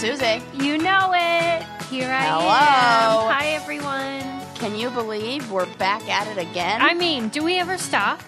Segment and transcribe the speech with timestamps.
[0.00, 0.40] Susie.
[0.54, 1.62] You know it.
[1.90, 3.28] Here I Hello.
[3.28, 3.32] am.
[3.34, 4.46] Hi, everyone.
[4.54, 6.80] Can you believe we're back at it again?
[6.80, 8.22] I mean, do we ever stop?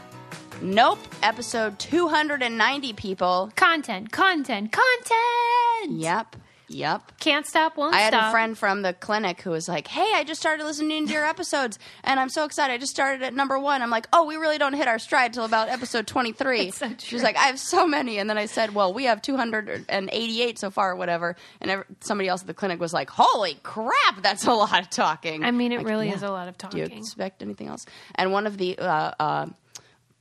[0.61, 0.99] nope.
[1.23, 3.51] Episode 290, people.
[3.57, 5.99] Content, content, content.
[5.99, 6.37] Yep.
[6.73, 7.19] Yep.
[7.21, 8.29] Can't stop, won't I had stop.
[8.29, 11.25] a friend from the clinic who was like, "Hey, I just started listening to your
[11.25, 12.73] episodes, and I'm so excited.
[12.73, 15.33] I just started at number one." I'm like, "Oh, we really don't hit our stride
[15.35, 16.97] till about episode 23." That's so true.
[16.99, 20.71] She's like, "I have so many," and then I said, "Well, we have 288 so
[20.71, 24.53] far, or whatever." And somebody else at the clinic was like, "Holy crap, that's a
[24.53, 26.15] lot of talking." I mean, it Like, really yeah.
[26.15, 26.85] is a lot of talking.
[26.85, 27.87] Do you expect anything else?
[28.15, 29.47] And one of the uh, uh,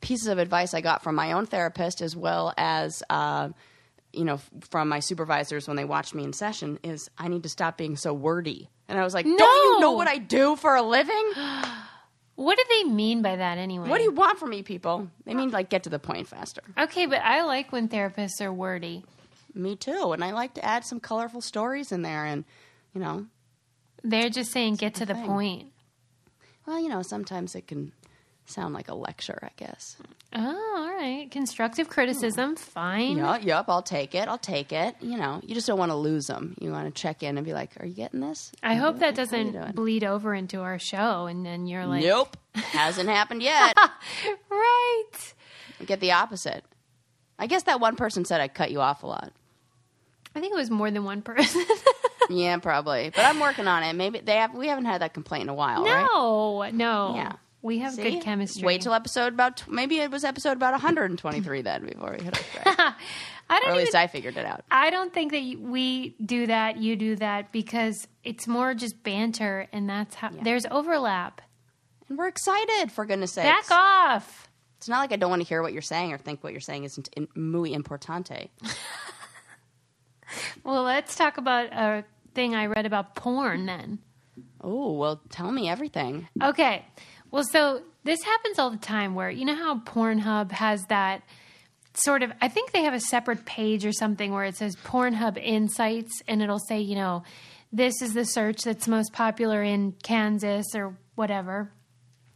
[0.01, 3.49] pieces of advice I got from my own therapist, as well as uh,
[4.13, 4.39] you know,
[4.69, 7.95] from my supervisors when they watched me in session, is I need to stop being
[7.95, 8.69] so wordy.
[8.87, 11.31] And I was like, Don't you know what I do for a living?
[12.35, 13.87] What do they mean by that anyway?
[13.87, 15.09] What do you want from me, people?
[15.25, 16.61] They mean like get to the point faster.
[16.75, 19.03] Okay, but I like when therapists are wordy.
[19.53, 20.13] Me too.
[20.13, 22.43] And I like to add some colorful stories in there, and
[22.95, 23.27] you know,
[24.03, 25.25] They're just saying get to the thing.
[25.27, 25.67] point.
[26.65, 27.91] well, you know, sometimes it can
[28.51, 29.97] sound like a lecture, I guess.
[30.33, 31.29] Oh, all right.
[31.31, 32.55] Constructive criticism, hmm.
[32.55, 33.17] fine.
[33.17, 34.27] Yeah, yep, I'll take it.
[34.27, 34.95] I'll take it.
[35.01, 36.55] You know, you just don't want to lose them.
[36.59, 39.17] You want to check in and be like, "Are you getting this?" I hope that
[39.17, 39.53] How you doing?
[39.53, 43.75] doesn't bleed over into our show, and then you're like, Nope, hasn't happened yet.
[44.49, 45.33] right.
[45.79, 46.63] I Get the opposite.
[47.39, 49.31] I guess that one person said I cut you off a lot.
[50.35, 51.65] I think it was more than one person.
[52.29, 53.11] Yeah, probably.
[53.13, 53.93] But I'm working on it.
[53.93, 54.53] Maybe they have.
[54.53, 56.07] We haven't had that complaint in a while, right?
[56.13, 57.15] no, no.
[57.15, 57.33] Yeah.
[57.61, 58.03] We have See?
[58.03, 58.65] good chemistry.
[58.65, 59.57] Wait till episode about.
[59.57, 62.43] tw- Maybe it was episode about 123 then before we hit.
[62.65, 64.63] I don't or at least I figured it out.
[64.71, 66.77] I don't think that we do that.
[66.77, 71.41] You do that because it's more just banter, and that's how there's overlap.
[72.09, 73.69] And we're excited for goodness sakes.
[73.69, 74.47] Back off.
[74.77, 76.59] It's not like I don't want to hear what you're saying or think what you're
[76.61, 78.49] saying isn't in, muy importante.
[80.63, 83.99] Well, let's talk about a thing I read about porn then.
[84.61, 86.27] Oh well, tell me everything.
[86.41, 86.85] Okay.
[87.31, 91.23] Well, so this happens all the time where you know how Pornhub has that
[91.93, 95.37] sort of I think they have a separate page or something where it says Pornhub
[95.41, 97.23] Insights and it'll say, you know,
[97.71, 101.71] this is the search that's most popular in Kansas or whatever.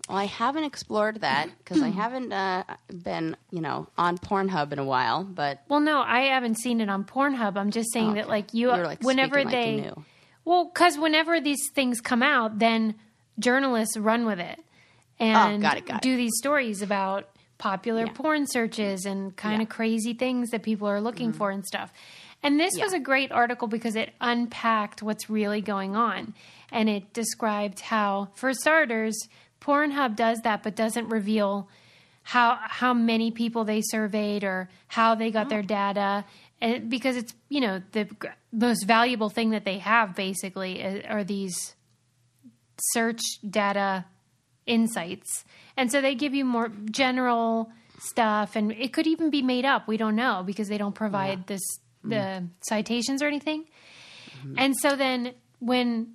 [0.08, 2.64] Well, I haven't explored that because I haven't uh,
[2.94, 5.24] been, you know, on Pornhub in a while.
[5.24, 7.58] But Well, no, I haven't seen it on Pornhub.
[7.58, 10.02] I'm just saying that like you You're, like, whenever speaking like you they.
[10.46, 12.96] Well, cuz whenever these things come out, then
[13.40, 14.60] journalists run with it
[15.20, 16.02] and Oh, got it, got it.
[16.02, 18.12] do these stories about popular Yeah.
[18.14, 19.56] porn searches and kind Yeah.
[19.58, 19.62] Mm-hmm.
[19.64, 21.92] of crazy things that people are looking for and stuff.
[22.44, 26.34] And this was a great article because it unpacked what's really going on.
[26.72, 29.16] And it described how, for starters,
[29.62, 31.68] Pornhub does that but doesn't reveal
[32.22, 36.26] how how many people they surveyed or how they got their data
[36.60, 38.08] and because it's you know the
[38.52, 41.76] most valuable thing that they have basically are these
[42.94, 44.06] search data
[44.66, 45.46] insights.
[45.78, 49.88] And so they give you more general stuff and it could even be made up.
[49.88, 51.62] We don't know because they don't provide this
[52.06, 52.10] mm-hmm.
[52.10, 53.66] the citations or anything.
[54.58, 56.14] And so then when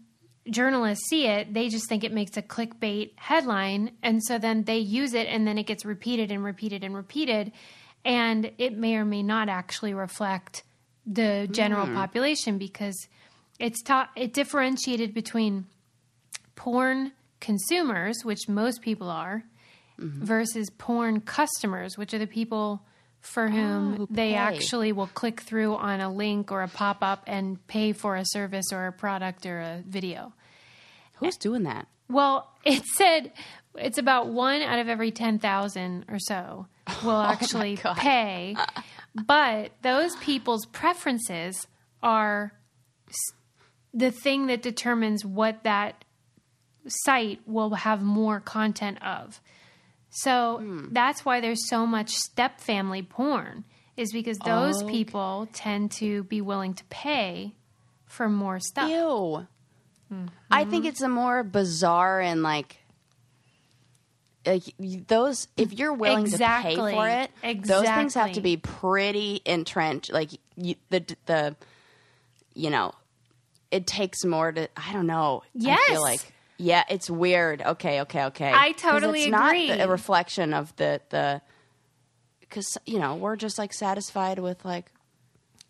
[0.49, 3.93] journalists see it, they just think it makes a clickbait headline.
[4.03, 7.53] And so then they use it and then it gets repeated and repeated and repeated.
[8.05, 10.63] And it may or may not actually reflect
[11.07, 11.95] the general hmm.
[11.95, 12.97] population because
[13.59, 15.67] it's taught, it differentiated between
[16.55, 19.45] porn consumers, which most people are,
[19.99, 20.25] mm-hmm.
[20.25, 22.83] versus porn customers, which are the people
[23.21, 26.99] for oh, whom who they actually will click through on a link or a pop
[27.03, 30.33] up and pay for a service or a product or a video.
[31.17, 31.87] who's doing that?
[32.09, 33.33] Well, it said
[33.77, 36.67] it's about one out of every 10,000 or so
[37.05, 37.97] will oh actually God.
[37.97, 38.57] pay.
[39.15, 41.67] But those people's preferences
[42.03, 42.53] are
[43.93, 46.05] the thing that determines what that
[47.05, 49.41] site will have more content of.
[50.11, 50.89] So Hmm.
[50.93, 53.65] that's why there's so much step family porn,
[53.97, 54.91] is because those Okay.
[54.91, 57.55] people tend to be willing to pay
[58.07, 58.89] for more stuff.
[58.89, 59.47] Ew.
[60.51, 62.79] I think it's a more bizarre and like.
[64.47, 64.63] Like
[65.07, 67.61] those, if you're willing to pay for it, exactly.
[67.61, 70.11] those things have to be pretty entrenched.
[70.11, 71.57] Like you, the the,
[72.55, 72.93] you know,
[73.71, 74.67] it takes more to.
[74.79, 75.43] I don't know.
[75.45, 75.91] I Yes.
[75.91, 77.63] feel like yeah, it's weird.
[77.63, 78.53] Okay, okay, okay.
[78.53, 81.41] I 'Cause totally it's not the- a reflection of the the.
[82.41, 84.91] Because you know we're just like satisfied with like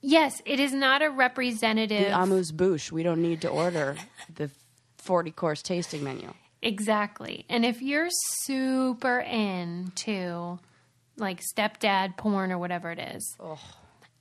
[0.03, 2.09] Yes, it is not a representative.
[2.09, 2.91] the amuse bouche.
[2.91, 3.97] We don't need to order
[4.35, 4.51] the
[4.97, 6.33] forty course tasting menu.
[6.63, 7.45] Exactly.
[7.49, 8.09] And if you're
[8.45, 10.59] super into
[11.17, 13.37] like stepdad porn or whatever it is,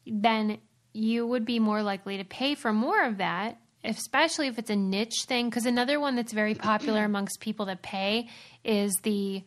[0.05, 0.57] then
[0.93, 4.75] you would be more likely to pay for more of that, especially if it's a
[4.75, 5.49] niche thing.
[5.49, 8.27] Because another one that's very popular amongst people that pay
[8.63, 9.43] is the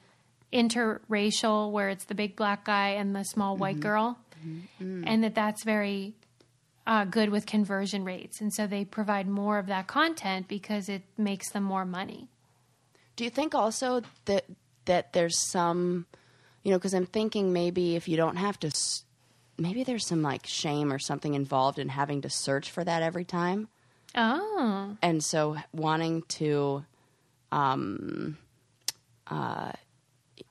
[0.53, 3.83] interracial, where it's the big black guy and the small white mm-hmm.
[3.83, 5.03] girl, mm-hmm.
[5.03, 5.05] Mm.
[5.07, 6.15] and that that's very
[6.87, 8.41] uh, good with conversion rates.
[8.41, 12.29] And so they provide more of that content because it makes them more money.
[13.17, 14.45] Do you think also that
[14.87, 16.07] that there's some,
[16.63, 18.73] you know, because I'm thinking maybe if you don't have to,
[19.57, 23.25] maybe there's some like shame or something involved in having to search for that every
[23.25, 23.69] time,
[24.15, 26.85] Oh, and so wanting to,
[27.51, 28.37] um,
[29.27, 29.73] uh,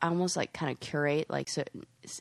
[0.01, 1.63] almost like kind of curate like so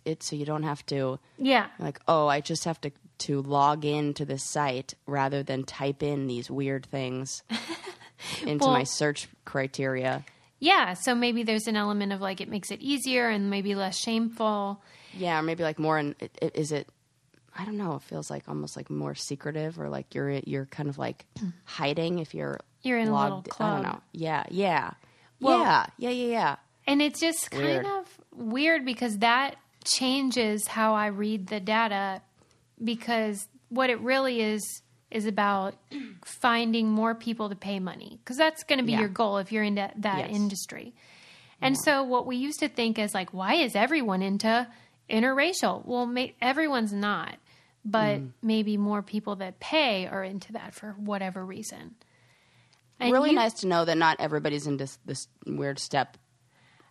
[0.04, 1.68] it so you don't have to yeah.
[1.78, 6.02] like oh I just have to to log in to this site rather than type
[6.02, 7.42] in these weird things
[8.46, 10.24] into Well- my search criteria.
[10.62, 13.96] Yeah, so maybe there's an element of like it makes it easier and maybe less
[13.96, 14.82] shameful.
[15.14, 15.98] Yeah, or maybe like more.
[15.98, 16.14] In,
[16.54, 16.86] is it?
[17.60, 17.96] I don't know.
[17.96, 21.52] It feels like almost like more secretive, or like you're you're kind of like mm.
[21.64, 23.50] hiding if you're You're in a little logged.
[23.60, 24.00] I don't know.
[24.12, 24.92] Yeah, yeah,
[25.40, 26.56] Well- yeah, yeah, yeah, yeah.
[26.86, 27.84] And it's just Weird.
[27.84, 32.22] kind of weird because that changes how I read the data
[32.82, 35.74] because what it really is is about
[36.24, 39.00] finding more people to pay money because that's going to be Yeah.
[39.00, 40.36] your goal if you're into that Yes.
[40.36, 40.94] industry.
[41.60, 44.66] And so what we used to think is like why is everyone into
[45.10, 45.84] interracial?
[45.84, 47.36] Well, everyone's not,
[47.84, 48.32] but Mm.
[48.42, 51.94] maybe more people that pay are into that for whatever reason.
[52.98, 56.16] And really you- nice to know that not everybody's into this, this weird step.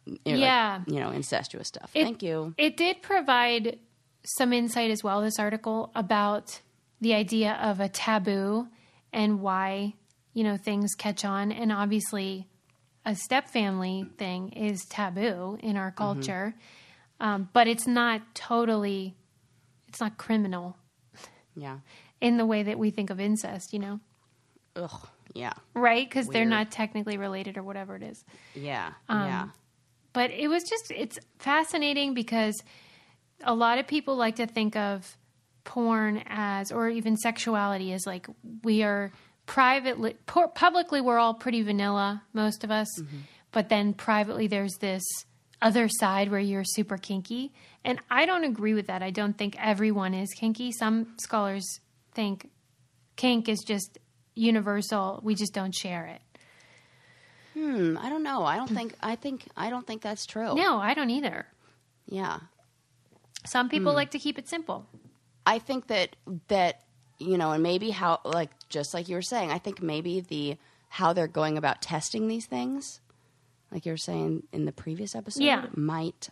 [0.06, 0.82] you know, like, Yeah.
[0.88, 1.92] you know, incestuous stuff.
[1.94, 2.56] It- Thank you.
[2.58, 3.78] It did provide
[4.24, 6.62] some insight as well, this article, about
[7.00, 8.70] the idea of a taboo
[9.14, 9.94] and why,
[10.34, 11.52] you know, things catch on.
[11.52, 12.48] And obviously,
[13.06, 16.56] a step family thing is taboo in our culture,
[17.20, 19.16] um, but it's not totally,
[19.90, 20.76] it's not criminal
[21.60, 21.80] Yeah.
[22.22, 24.00] in the way that we think of incest, you know?
[24.76, 25.08] Ugh.
[25.34, 25.54] Yeah.
[25.74, 26.08] Right?
[26.10, 28.24] Because they're not technically related or whatever it is.
[28.56, 28.94] Yeah.
[29.08, 29.48] Um, yeah.
[30.14, 32.64] but it was just it's fascinating because
[33.44, 35.18] a lot of people like to think of
[35.64, 38.28] porn as or even sexuality as like
[38.64, 39.12] we are
[39.46, 42.88] privately publicly we're all pretty vanilla most of us
[43.52, 45.04] but then privately there's this
[45.62, 47.52] other side where you're super kinky
[47.84, 51.66] and i don't agree with that i don't think everyone is kinky some scholars
[52.14, 52.50] think
[53.18, 53.98] kink is just
[54.36, 56.22] universal we just don't share it
[57.56, 57.98] Hmm.
[58.00, 58.44] I don't know.
[58.46, 58.94] I don't think.
[59.02, 59.46] I think.
[59.58, 60.54] I don't think that's true.
[60.56, 61.46] no i don't either
[62.08, 62.40] Yeah.
[63.46, 63.72] some Hmm.
[63.72, 64.86] people like to keep it simple
[65.46, 66.16] I think that
[66.50, 66.84] that
[67.18, 70.58] you know, and maybe how like just like you were saying, I think maybe the
[70.90, 73.02] how they're going about testing these things,
[73.72, 75.68] like you were saying in the previous episode, Yeah.
[75.76, 76.30] might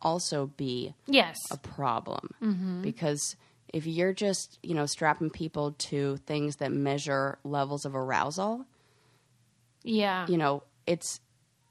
[0.00, 2.82] also be yes a problem Mm-hmm.
[2.82, 3.34] because
[3.72, 8.64] if you're just you know strapping people to things that measure levels of arousal,
[9.82, 10.26] Yeah.
[10.28, 11.20] you know, it's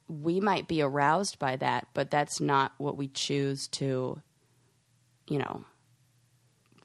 [0.09, 4.21] we might be aroused by that, but that's not what we choose to,
[5.27, 5.65] you know,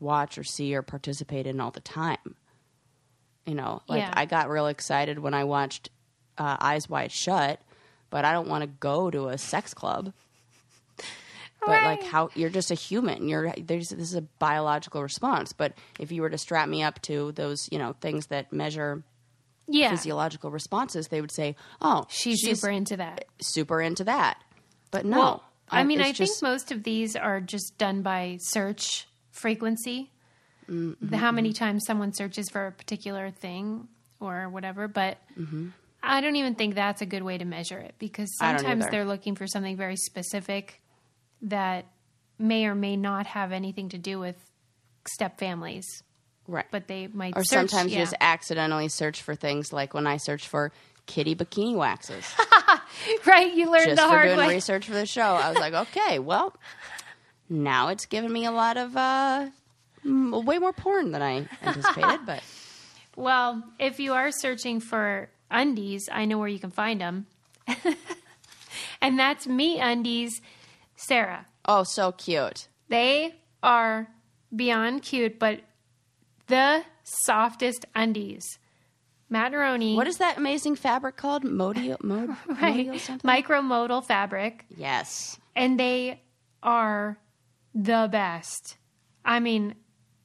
[0.00, 2.34] watch or see or participate in all the time.
[3.46, 4.12] You know, like Yeah.
[4.16, 5.90] I got real excited when I watched
[6.38, 7.60] uh, Eyes Wide Shut,
[8.12, 10.12] but I don't want to go to a sex club.
[11.64, 13.28] But like how you're just a human.
[13.28, 15.52] You're there's this is a biological response.
[15.52, 19.04] But if you were to strap me up to those, you know, things that measure
[19.69, 19.90] yeah.
[19.90, 23.26] physiological responses, they would say, "Oh, She's, super into that.
[23.40, 24.42] super into that."
[24.90, 28.38] But no, Well, I mean, I just- think most of these are just done by
[28.40, 30.10] search frequency.
[30.69, 33.86] Mm-hmm, how many times someone searches for a particular thing
[34.20, 35.19] or whatever, but
[36.02, 39.36] I don't even think that's a good way to measure it because sometimes they're looking
[39.36, 40.80] for something very specific
[41.42, 41.86] that
[42.38, 44.36] may or may not have anything to do with
[45.06, 46.02] step families,
[46.48, 46.66] right.
[46.70, 47.98] but they might or search, sometimes yeah.
[47.98, 50.72] you just accidentally search for things like when I search for
[51.06, 52.24] kitty bikini waxes,
[53.26, 53.52] right.
[53.54, 54.54] You learned just the for hard doing way.
[54.54, 55.22] research for the show.
[55.22, 56.54] I was like, okay, well,
[57.48, 59.48] now it's given me a lot of uh,
[60.04, 62.20] way more porn than I anticipated.
[62.26, 62.42] but
[63.14, 67.26] Well, if you are searching for undies, I know where you can find them.
[69.00, 70.40] and that's Me Undies,
[70.96, 71.46] Sarah.
[71.66, 72.68] oh, so cute.
[72.88, 74.08] They are
[74.54, 75.60] beyond cute, but
[76.46, 78.58] the softest undies.
[79.30, 81.42] Matt What is that amazing fabric called?
[81.42, 82.88] Modio, mod, right?
[83.24, 85.38] Micromodal fabric, Yes.
[85.56, 86.20] and they
[86.62, 87.16] are
[87.74, 88.76] the best.
[89.24, 89.74] I mean,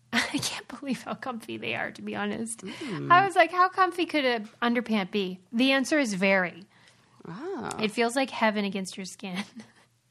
[0.14, 1.92] I can't believe how comfy they are.
[1.92, 3.12] To be honest, hmm.
[3.12, 5.40] I was like, how comfy could a underpant be?
[5.52, 6.64] The answer is very.
[7.28, 7.70] Oh.
[7.80, 9.38] It feels like heaven against your skin.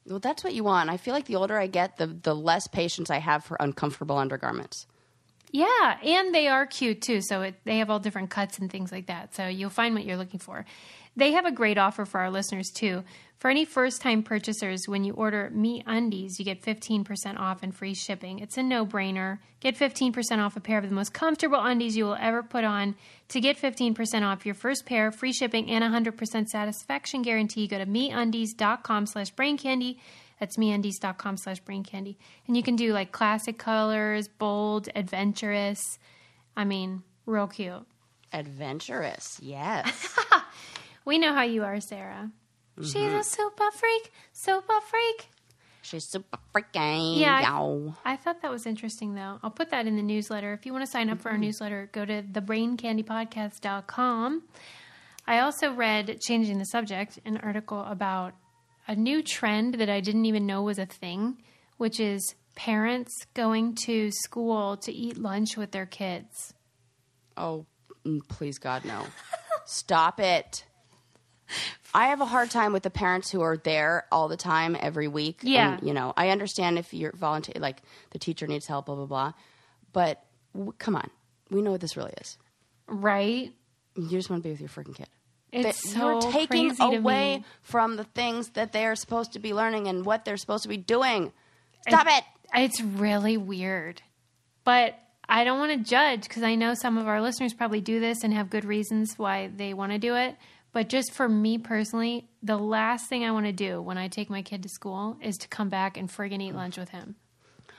[0.09, 0.89] Well, that's what you want.
[0.89, 4.17] I feel like the older I get, the the less patience I have for uncomfortable
[4.17, 4.87] undergarments.
[5.51, 7.21] Yeah, and they are cute too.
[7.21, 9.35] So it, they have all different cuts and things like that.
[9.35, 10.65] So you'll find what you're looking for.
[11.17, 13.03] They have a great offer for our listeners too.
[13.39, 17.75] For any first time purchasers, when you order Me Undies, you get 15% off and
[17.75, 18.39] free shipping.
[18.39, 19.39] It's a no brainer.
[19.59, 22.95] Get 15% off a pair of the most comfortable undies you will ever put on.
[23.29, 27.85] To get 15% off your first pair, free shipping, and 100% satisfaction guarantee, go to
[27.85, 29.99] meundies.com slash brain candy.
[30.39, 32.17] That's meundies.com slash brain candy.
[32.47, 35.97] And you can do like classic colors, bold, adventurous.
[36.55, 37.85] I mean, real cute.
[38.33, 40.19] Adventurous, yes.
[41.07, 42.31] We know how you are, Sarah.
[42.81, 45.29] She's a super freak, super freak.
[45.81, 47.17] She's super freaking.
[47.17, 47.95] Yeah, I- yow.
[48.03, 49.39] I thought that was interesting, though.
[49.41, 50.51] I'll put that in the newsletter.
[50.51, 54.43] If you want to sign up for our newsletter, go to thebraincandypodcast.com.
[55.25, 58.33] I also read, changing the subject, an article about
[58.85, 61.41] a new trend that I didn't even know was a thing,
[61.77, 66.53] which is parents going to school to eat lunch with their kids.
[67.37, 67.65] Oh,
[68.05, 69.05] mm, please, God, no.
[69.65, 70.65] Stop it.
[71.93, 75.07] I have a hard time with the parents who are there all the time every
[75.07, 75.39] week.
[75.41, 75.73] Yeah.
[75.77, 79.05] And, you know, I understand if you're volunteer, like the teacher needs help, blah, blah,
[79.05, 79.33] blah.
[79.93, 80.23] But
[80.53, 81.09] w- come on.
[81.49, 82.37] We know what this really is.
[82.87, 83.53] Right?
[83.95, 85.07] You just want to be with your freaking kid.
[85.51, 89.53] It's that so you're taking away from the things that they are supposed to be
[89.53, 91.31] learning and what they're supposed to be doing.
[91.87, 92.23] Stop it.
[92.53, 94.01] It's really weird.
[94.65, 94.99] But
[95.29, 98.23] I don't want to judge because I know some of our listeners probably do this
[98.23, 100.35] and have good reasons why they want to do it.
[100.77, 104.29] But just for me personally, the last thing I want to do when I take
[104.29, 107.15] my kid to school is to come back and friggin' eat lunch with him.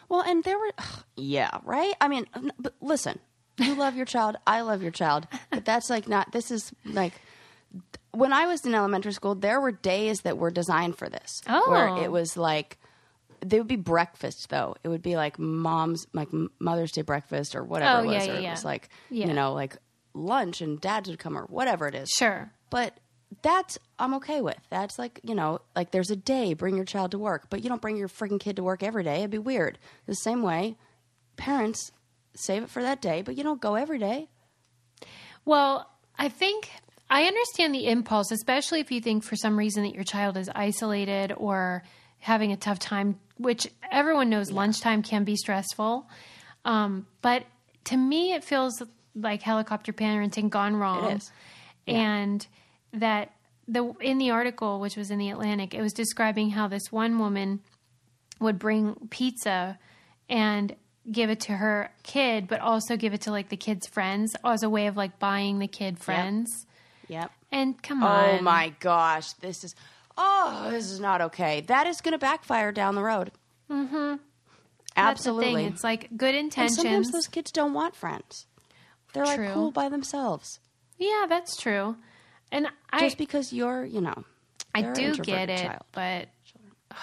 [0.09, 0.73] Well, and there were,
[1.17, 1.95] yeah, right?
[2.00, 2.26] I mean,
[2.59, 3.21] but listen,
[3.57, 7.12] you love your child, I love your child, but that's like not, this is like,
[8.11, 11.40] when I was in elementary school, there were days that were designed for this.
[11.47, 12.02] Where Oh.
[12.02, 12.78] it was like,
[13.47, 14.75] they would be breakfast though.
[14.83, 18.26] It would be like mom's, like Mother's Day breakfast or whatever Oh, it was.
[18.26, 19.28] yeah, or yeah, it was like, Yeah.
[19.28, 19.76] you know, like
[20.14, 22.09] lunch and dads would come or whatever it is.
[22.19, 22.50] Sure.
[22.71, 22.99] But
[23.43, 24.59] that's I'm okay with.
[24.71, 27.69] That's like you know, like there's a day bring your child to work, but you
[27.69, 29.19] don't bring your freaking kid to work every day.
[29.19, 29.79] It'd be weird.
[30.07, 30.77] The same way,
[31.37, 31.93] parents
[32.35, 34.29] save it for that day, but you don't go every day.
[35.45, 36.71] Well, I think
[37.11, 40.51] I understand the impulse, especially if you think for some reason that your child is
[40.55, 41.83] isolated or
[42.19, 46.09] having a tough time, which everyone knows lunchtime can be stressful.
[46.65, 47.45] Um, but
[47.85, 48.83] to me, it feels
[49.15, 51.13] like helicopter parenting gone wrong.
[51.13, 51.31] It is.
[51.87, 52.47] And
[52.92, 53.33] that
[53.66, 57.18] the in the article, which was in the Atlantic, it was describing how this one
[57.18, 57.61] woman
[58.40, 59.78] would bring pizza
[60.28, 60.75] and
[61.11, 64.62] give it to her kid, but also give it to like the kid's friends as
[64.62, 66.66] a way of like buying the kid friends.
[67.09, 67.30] Yep.
[67.50, 68.38] And come on.
[68.38, 69.75] Oh my gosh, this is
[70.16, 71.62] oh, this is not okay.
[71.62, 73.30] That is going to backfire down the road.
[73.71, 73.95] Mm-hmm.
[73.95, 74.18] The
[74.97, 75.64] Absolutely.
[75.66, 76.76] It's like good and intentions.
[76.76, 78.47] sometimes those kids don't want friends.
[79.12, 79.45] They're True.
[79.47, 80.59] like cool by themselves.
[80.99, 81.97] yeah, that's true.
[82.50, 84.25] And I Just because you're, you know,
[84.75, 85.83] I do get it, child.
[85.93, 86.28] but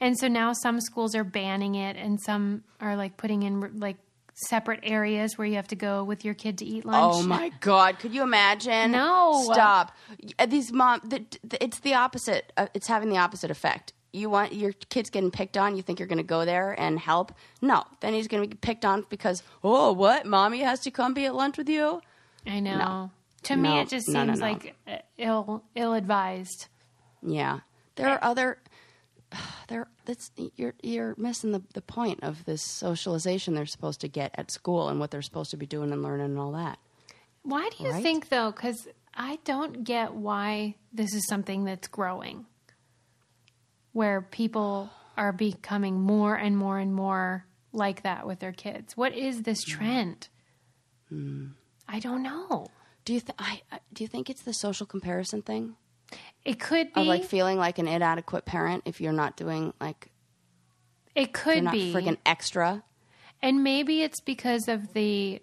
[0.00, 3.96] and so now some schools are banning it, and some are like putting in like
[4.34, 7.14] separate areas where you have to go with your kid to eat lunch.
[7.16, 7.98] Oh my god!
[7.98, 8.92] Could you imagine?
[8.92, 9.42] No.
[9.52, 9.92] stop.
[10.48, 12.52] These mom, the, the, it's the opposite.
[12.56, 13.92] Uh, it's having the opposite effect.
[14.14, 15.76] You want your kid's getting picked on.
[15.76, 17.32] You think you're going to go there and help?
[17.62, 17.84] No.
[18.00, 20.26] Then he's going to be picked on because oh, what?
[20.26, 22.02] Mommy has to come be at lunch with you.
[22.46, 23.10] I know.
[23.44, 23.80] To me, No.
[23.80, 24.46] it just No, seems no.
[24.46, 26.66] like uh, ill ill advised.
[27.22, 27.60] Yeah,
[27.96, 28.58] there are other.
[29.68, 34.34] There, that's you're you're missing the the point of this socialization they're supposed to get
[34.36, 36.78] at school and what they're supposed to be doing and learning and all that.
[37.42, 38.02] Why do you Right?
[38.02, 38.50] think though?
[38.50, 42.44] Because I don't get why this is something that's growing,
[43.92, 48.96] where people are becoming more and more and more like that with their kids.
[48.96, 50.28] What is this trend?
[51.88, 52.66] I don't know.
[53.04, 55.76] Do you th- I, I do you think it's the social comparison thing?
[56.44, 57.00] It could be.
[57.00, 60.10] of like feeling like an inadequate parent if you're not doing like
[61.14, 61.92] it could not be.
[61.92, 62.82] freaking extra.
[63.40, 65.42] And maybe it's because of the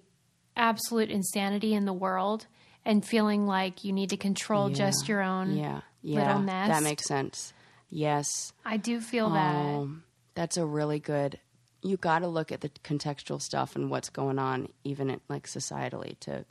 [0.56, 2.48] absolute insanity in the world
[2.86, 6.70] and feeling like you need to control just your own Yeah, yeah, little nest.
[6.72, 7.54] that makes sense.
[7.90, 9.56] Yes, I do feel that.
[9.56, 9.90] Oh,
[10.36, 11.40] that's a really good.
[11.82, 16.20] You got to look at the contextual stuff and what's going on, even like societally.
[16.22, 16.46] To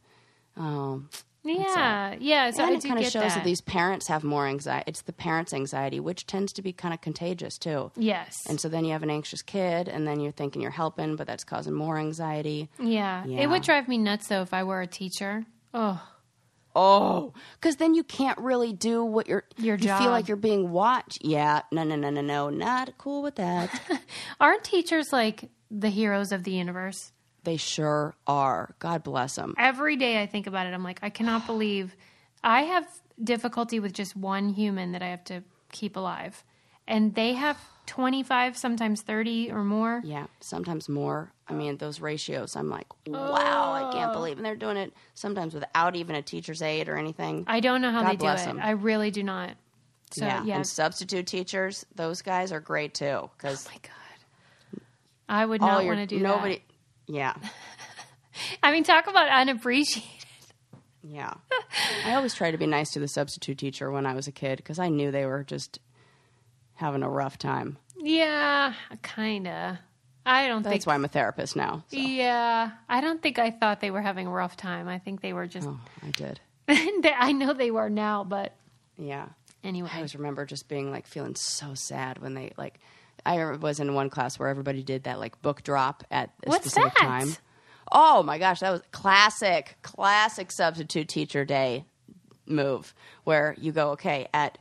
[0.59, 1.09] um,
[1.45, 2.51] Yeah, yeah.
[2.51, 3.35] So and it kind of shows that.
[3.37, 3.45] that.
[3.45, 4.85] these parents have more anxiety.
[4.87, 7.91] It's the parents' anxiety, which tends to be kind of contagious too.
[7.97, 8.35] Yes.
[8.49, 11.27] And so then you have an anxious kid, and then you're thinking you're helping, but
[11.27, 12.69] that's causing more anxiety.
[12.79, 13.25] yeah.
[13.25, 13.41] Yeah.
[13.41, 15.47] It would drive me nuts though if I were a teacher.
[15.73, 16.03] Oh,
[16.77, 19.43] Oh, because then you can't really do what you're.
[19.57, 20.01] Your you job.
[20.01, 21.25] feel like you're being watched.
[21.25, 23.81] Yeah, no, no, no, no, no, not cool with that.
[24.41, 27.11] aren't teachers like the heroes of the universe?
[27.49, 28.75] They sure are.
[28.79, 29.55] God bless them.
[29.57, 31.97] Every day I think about it, I'm like, I cannot believe
[32.45, 32.87] I have
[33.25, 36.45] difficulty with just one human that I have to keep alive.
[36.87, 40.03] And they have 25, sometimes 30 or more.
[40.05, 41.33] Yeah, sometimes more.
[41.49, 43.93] I mean, those ratios, I'm like, wow, I Oh.
[43.95, 44.37] can't believe.
[44.37, 47.45] And they're doing it sometimes without even a teacher's aid or anything.
[47.47, 48.63] I don't know how God they do it.
[48.63, 49.53] I really do not.
[50.11, 50.45] So, yeah.
[50.45, 50.57] yeah.
[50.57, 53.31] And substitute teachers, those guys are great too.
[53.39, 53.93] Because Oh my God.
[55.31, 56.23] I would not want to do that.
[56.23, 56.57] nobody.
[56.57, 56.68] that.
[57.09, 57.35] Yeah,
[58.63, 60.11] I mean, talk about unappreciated.
[61.03, 61.35] yeah.
[62.05, 64.59] I always try to be nice to the substitute teacher when I was a kid
[64.59, 65.79] because I knew they were just
[66.75, 67.79] having a rough time.
[67.97, 69.81] Yeah, kinda.
[70.27, 70.87] I don't That's think.
[70.87, 71.85] why I'm a therapist now.
[71.89, 71.97] So.
[71.97, 74.87] Yeah, I don't think I thought they were having a rough time.
[74.87, 75.67] I think they were just.
[75.67, 76.41] Oh, I did.
[76.69, 78.55] I know they were now, but
[78.99, 79.27] Yeah.
[79.65, 79.89] anyway.
[79.93, 82.79] I always remember just being like feeling so sad when they like.
[83.25, 86.67] I was in one class where everybody did that like book drop at a What's
[86.67, 87.05] specific that?
[87.05, 87.37] time.
[87.91, 91.85] Oh my gosh, that was classic, classic substitute teacher day
[92.47, 92.95] move
[93.25, 94.59] where you go, okay, at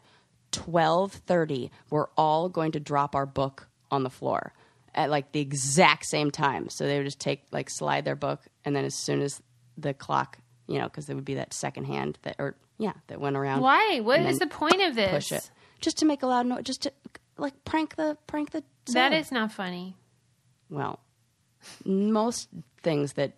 [0.52, 4.54] twelve thirty, we're all going to drop our book on the floor
[4.96, 6.70] at like the exact same time.
[6.70, 9.42] So they would just take like slide their book, and then as soon as
[9.78, 10.38] the clock,
[10.68, 13.62] you know, because there would be that second hand that or yeah that went around.
[13.62, 14.00] Why?
[14.00, 15.12] What is the point of this?
[15.12, 16.94] Push it just to make a loud noise, just to
[17.38, 18.64] like prank the prank the.
[18.94, 19.96] That is not funny.
[20.70, 21.00] well,
[21.86, 22.48] most
[22.84, 23.34] things that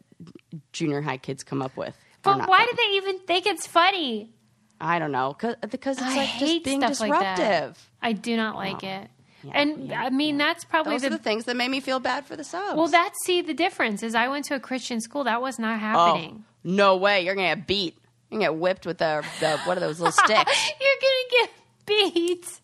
[0.74, 1.96] junior high kids come up with.
[1.96, 2.72] are But not why funny.
[2.72, 4.34] do they even think it's funny?
[4.82, 7.89] I don't know, cause, because it's I like hate just being stuff like disruptive.
[8.01, 9.10] I do not like it.
[9.44, 11.79] Yeah, and yeah, I mean, that's probably Those the, are the things that made me
[11.79, 12.75] feel bad for the subs.
[12.77, 12.88] well.
[12.88, 15.24] That's see the difference is I went to a Christian school.
[15.24, 16.44] That was not oh, happening.
[16.63, 17.98] no way, you're gonna get beat.
[18.29, 20.72] You're gonna get whipped with the, the what are those little sticks?
[20.79, 22.59] You're gonna get beat.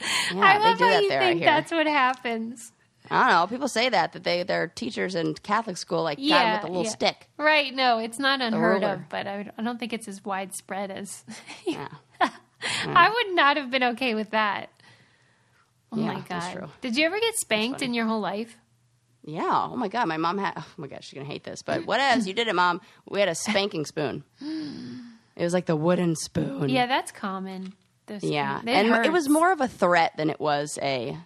[0.34, 2.72] Yeah, I they love do how that you there, think that's what happens.
[3.10, 3.46] I don't know.
[3.48, 6.66] People say that that they their teachers in Catholic school like got Yeah, with a
[6.68, 6.90] little yeah.
[6.90, 7.28] stick.
[7.36, 7.74] Right?
[7.74, 11.24] No, it's not unheard of, but I, I don't think it's as widespread as.
[11.66, 11.88] Yeah.
[12.86, 14.70] I would not have been okay with that.
[15.92, 16.52] Oh Yeah, my that's god!
[16.58, 16.68] true.
[16.82, 18.56] Did you ever get spanked in your whole life?
[19.24, 19.68] Yeah.
[19.70, 20.54] Oh my god, my mom had.
[20.56, 22.26] Oh my gosh, she's gonna hate this, but what else?
[22.26, 22.80] You did it, mom.
[23.08, 24.24] We had a spanking spoon.
[25.36, 26.68] It was like the wooden spoon.
[26.68, 27.72] Yeah, that's common.
[28.10, 31.16] Those- Yeah, and it was more of a threat than it was a.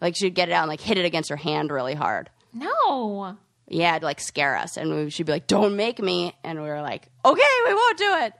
[0.00, 2.30] Like she'd get it out and like hit it against her hand really hard.
[2.52, 3.36] No.
[3.66, 6.68] Yeah, to like scare us, and we, she'd be like, "Don't make me," and we
[6.68, 8.32] were like, "Okay, we won't do it."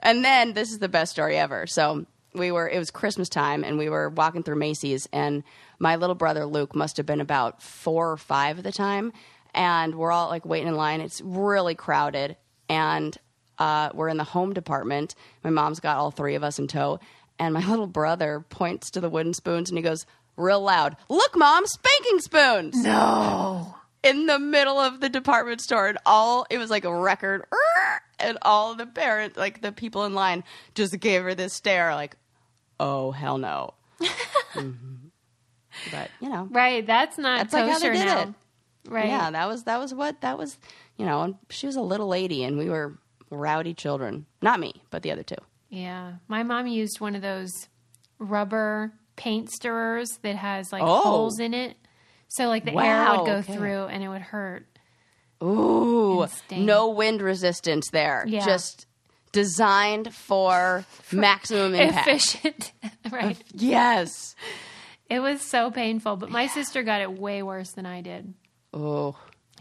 [0.00, 1.66] And then this is the best story ever.
[1.66, 2.68] So we were.
[2.68, 5.42] It was Christmas time, and we were walking through Macy's, and
[5.80, 9.12] my little brother Luke must have been about four or five at the time,
[9.54, 11.00] and we're all like waiting in line.
[11.00, 12.36] It's really crowded,
[12.68, 13.16] and
[13.58, 15.16] uh, we're in the home department.
[15.42, 17.00] My mom's got all three of us in tow,
[17.38, 20.06] and my little brother points to the wooden spoons, and he goes.
[20.40, 23.74] Real loud, look, mom, spanking spoons No.
[24.04, 27.44] in the middle of the department store and all it was like a record
[28.20, 30.44] and all the parents like the people in line
[30.76, 32.16] just gave her this stare like
[32.78, 33.74] oh hell no
[34.54, 35.10] Mhm.
[35.90, 36.86] but you know Right.
[36.86, 38.20] That's not That's like how they did now.
[38.20, 38.28] it.
[38.88, 39.08] Right.
[39.08, 40.56] yeah that was that was what that was
[40.96, 42.96] you know and she was a little lady and we were
[43.30, 45.34] rowdy children not me but the other two
[45.68, 46.14] Yeah.
[46.28, 47.52] My mom used one of those
[48.18, 51.00] rubber paint stirrers that has like Oh.
[51.02, 51.76] holes in it.
[52.28, 53.54] So like the air would go okay.
[53.54, 54.66] through and it would hurt.
[55.42, 58.44] ooh no wind resistance there Yeah.
[58.44, 58.86] just
[59.32, 62.72] designed for maximum impact Efficient.
[63.12, 63.36] right.
[63.54, 64.34] yes
[65.08, 68.34] It was so painful, but my sister got it way worse than I did.
[68.74, 69.16] Oh.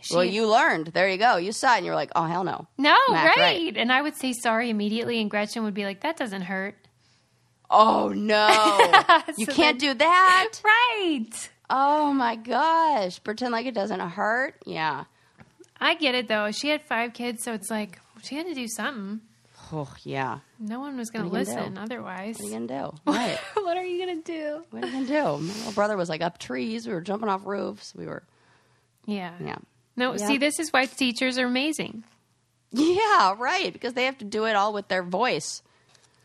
[0.08, 0.88] She- well, you learned.
[0.88, 1.38] There you go.
[1.38, 2.68] You saw it and you're like, oh, hell no.
[2.78, 3.36] No, right.
[3.38, 3.78] right.
[3.78, 6.76] And I would say sorry immediately, and Gretchen would be like, that doesn't hurt.
[7.70, 8.48] Oh, no.
[9.38, 10.62] you can't then- do that.
[10.64, 11.50] Right.
[11.70, 13.22] Oh, my gosh.
[13.24, 14.56] Pretend like it doesn't hurt.
[14.66, 15.04] Yeah.
[15.80, 16.50] I get it, though.
[16.52, 19.20] She had five kids, so it's like, she had to do something.
[19.74, 20.40] Oh, yeah.
[20.60, 22.38] No one was going to listen otherwise.
[22.40, 22.98] What are you going to do?
[23.12, 23.38] Right.
[23.56, 24.64] what are you going to do?
[24.72, 25.46] what are you going to do?
[25.46, 26.88] My little brother was like up trees.
[26.88, 27.94] We were jumping off roofs.
[27.96, 28.24] We were,
[29.06, 29.34] Yeah.
[29.44, 29.58] yeah.
[29.98, 30.28] No, Yeah.
[30.28, 32.04] see, this is why teachers are amazing.
[32.72, 33.72] Yeah, right.
[33.74, 35.62] Because they have to do it all with their voice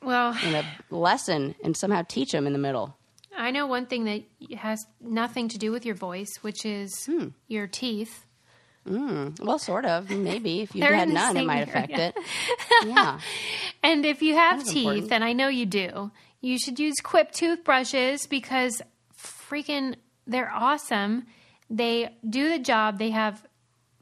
[0.03, 2.97] Well, in a lesson and somehow teach them in the middle.
[3.35, 4.23] I know one thing that
[4.59, 7.29] has nothing to do with your voice, which is Hmm.
[7.49, 8.27] your teeth.
[8.87, 10.11] Mm, well, sort of.
[10.11, 10.61] Maybe.
[10.61, 12.13] If you had none, it might affect area.
[12.17, 12.25] it.
[12.89, 13.21] Yeah.
[13.83, 15.13] And if you have That's teeth, important.
[15.13, 18.83] and I know you do, you should use Quip toothbrushes because
[19.17, 19.95] freaking
[20.27, 21.27] they're awesome.
[21.71, 22.99] They do the job.
[22.99, 23.47] They have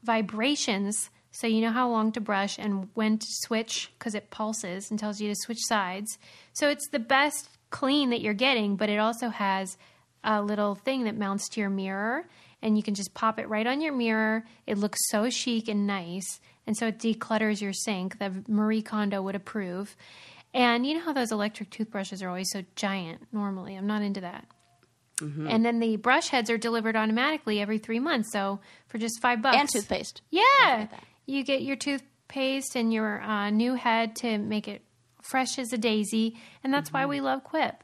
[0.03, 4.91] vibrations, so you know how long to brush and when to switch because it pulses
[4.91, 6.17] and tells you to switch sides.
[6.53, 9.77] So it's the best clean that you're getting, but it also has
[10.23, 12.27] a little thing that mounts to your mirror.
[12.61, 14.45] and you can just pop it right on your mirror.
[14.67, 19.21] It looks so chic and nice, and so it declutters your sink that Marie Kondo
[19.21, 19.95] would approve.
[20.53, 23.75] And you know how those electric toothbrushes are always so giant normally?
[23.75, 24.45] I'm not into that.
[25.21, 25.47] Mm-hmm.
[25.47, 28.31] And then the brush heads are delivered automatically every three months.
[28.31, 29.57] So for just five bucks.
[29.57, 30.21] And toothpaste.
[30.29, 30.87] Yeah.
[31.25, 34.81] You get your toothpaste and your uh, new head to make it
[35.21, 36.35] fresh as a daisy.
[36.63, 37.83] And that's why we love Quip.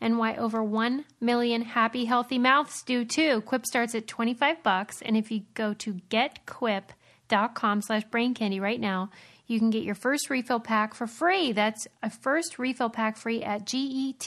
[0.00, 3.40] And why over 1 million happy, healthy mouths do too.
[3.42, 5.02] Quip starts at 25 bucks.
[5.02, 9.10] And if you go to getquip.com slash brain candy right now,
[9.48, 11.50] you can get your first refill pack for free.
[11.52, 14.18] That's a first refill pack free at getquip.com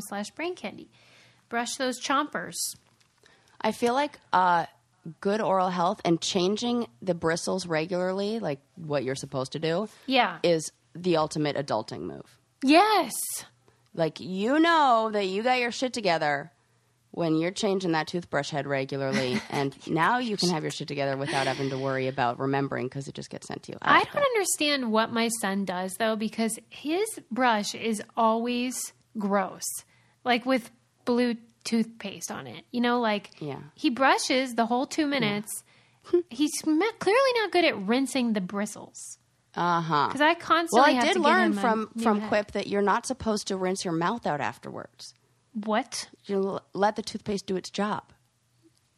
[0.00, 0.88] slash brain candy.
[1.48, 2.54] Brush those chompers.
[3.60, 4.66] I feel like uh,
[5.20, 10.38] good oral health and changing the bristles regularly, like what you're supposed to do, Yeah.
[10.42, 12.38] is the ultimate adulting move.
[12.62, 13.12] yes.
[13.92, 16.52] Like you know that you got your shit together
[17.12, 21.16] when you're changing that toothbrush head regularly, and now you can have your shit together
[21.16, 23.78] without having to worry about remembering because it just gets sent to you.
[23.82, 29.64] I don't understand what my son does though, because his brush is always gross,
[30.24, 30.70] like with
[31.04, 32.64] blue toothpaste on it.
[32.70, 33.58] You know, like Yeah.
[33.74, 35.50] he brushes the whole two minutes.
[36.30, 39.18] He's me- clearly not good at rinsing the bristles
[39.54, 40.06] Uh huh.
[40.08, 42.28] because I constantly Well, I did to learn from from head.
[42.28, 45.12] Quip that you're not supposed to rinse your mouth out afterwards.
[45.52, 46.08] What?
[46.24, 48.04] You let the toothpaste do its job.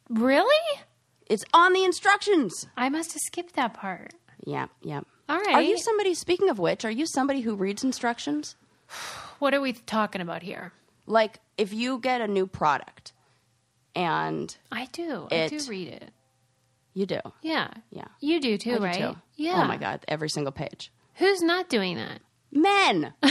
[0.08, 0.78] Really?
[1.26, 2.66] It's on the instructions.
[2.76, 4.12] I must have skipped that part.
[4.44, 5.00] Yeah, yeah.
[5.28, 5.54] All right.
[5.54, 6.14] Are you somebody?
[6.14, 8.56] Speaking of which, are you somebody who reads instructions?
[9.38, 10.72] what are we talking about here?
[11.06, 13.12] Like, if you get a new product,
[13.94, 15.28] and I do.
[15.30, 16.10] I do read it.
[16.94, 17.68] you do, Yeah.
[17.90, 18.94] yeah, You do too, I do right?
[18.98, 19.16] too.
[19.36, 19.62] Yeah.
[19.62, 20.92] Oh my god, every single page.
[21.14, 22.20] Who's not doing that?
[22.50, 23.14] Men.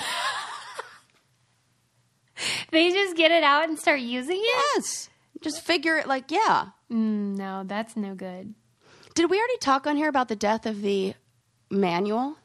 [2.72, 4.42] They just get it out and start using it?
[4.76, 5.10] yes.
[5.42, 6.08] Just figure it.
[6.08, 6.68] Like, yeah.
[6.92, 8.54] Mm, no, that's no good.
[9.16, 11.14] Did we already talk on here about the death of the
[11.70, 12.38] manual?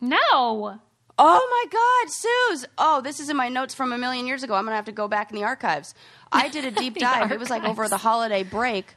[0.00, 0.78] No.
[1.22, 2.66] Oh my God, Suze!
[2.78, 4.54] Oh, this is in my notes from a million years ago.
[4.54, 5.94] I'm gonna have to go back in the archives.
[6.32, 7.30] I did a deep dive.
[7.32, 8.94] It was like over the holiday break.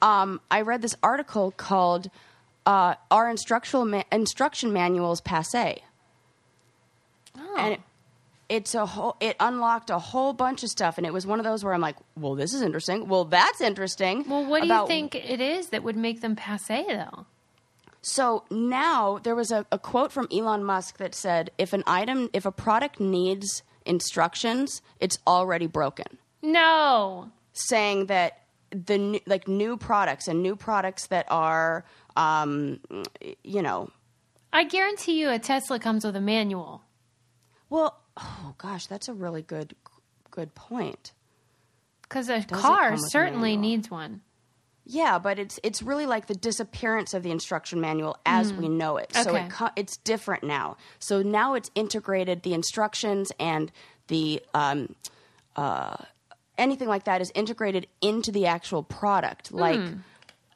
[0.00, 2.10] Um, I read this article called
[2.64, 5.82] uh, "Our Instructional Ma- Instruction Manuals Passe,"
[7.36, 7.54] Oh.
[7.58, 7.80] and it,
[8.48, 9.16] it's a whole.
[9.20, 11.80] It unlocked a whole bunch of stuff, and it was one of those where I'm
[11.80, 13.08] like, "Well, this is interesting.
[13.08, 16.84] Well, that's interesting." well, what do you think it is that would make them passe,
[16.88, 17.26] though?
[18.00, 22.30] So now there was a, a quote from Elon Musk that said, "If an item,
[22.32, 27.30] if a product needs instructions, it's already broken." No.
[27.52, 31.84] Saying that the new, like new products and new products that are,
[32.16, 32.80] um,
[33.42, 33.90] you know,
[34.52, 36.82] I guarantee you a Tesla comes with a manual.
[37.68, 39.74] well, oh gosh, that's a really good
[40.30, 41.12] good point.
[42.02, 43.60] Because a car come with a certainly manual?
[43.62, 44.20] needs one.
[44.90, 48.96] Yeah, but it's it's really like the disappearance of the instruction manual as we know
[48.96, 49.12] it.
[49.12, 49.44] So Okay.
[49.44, 50.78] it co- it's different now.
[50.98, 52.42] So now it's integrated.
[52.42, 53.70] The instructions and
[54.06, 54.94] the um,
[55.56, 55.96] uh,
[56.56, 59.52] anything like that is integrated into the actual product.
[59.52, 59.80] Like,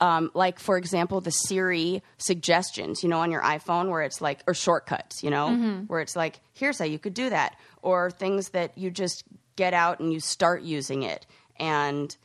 [0.03, 3.03] um, like for example, the Siri suggestions.
[3.03, 5.23] You know, on your iPhone, where it's like or shortcuts.
[5.23, 8.91] You know, where it's like, here's how you could do that, or things that you
[8.91, 9.25] just
[9.57, 11.27] get out and you start using it
[11.59, 12.17] and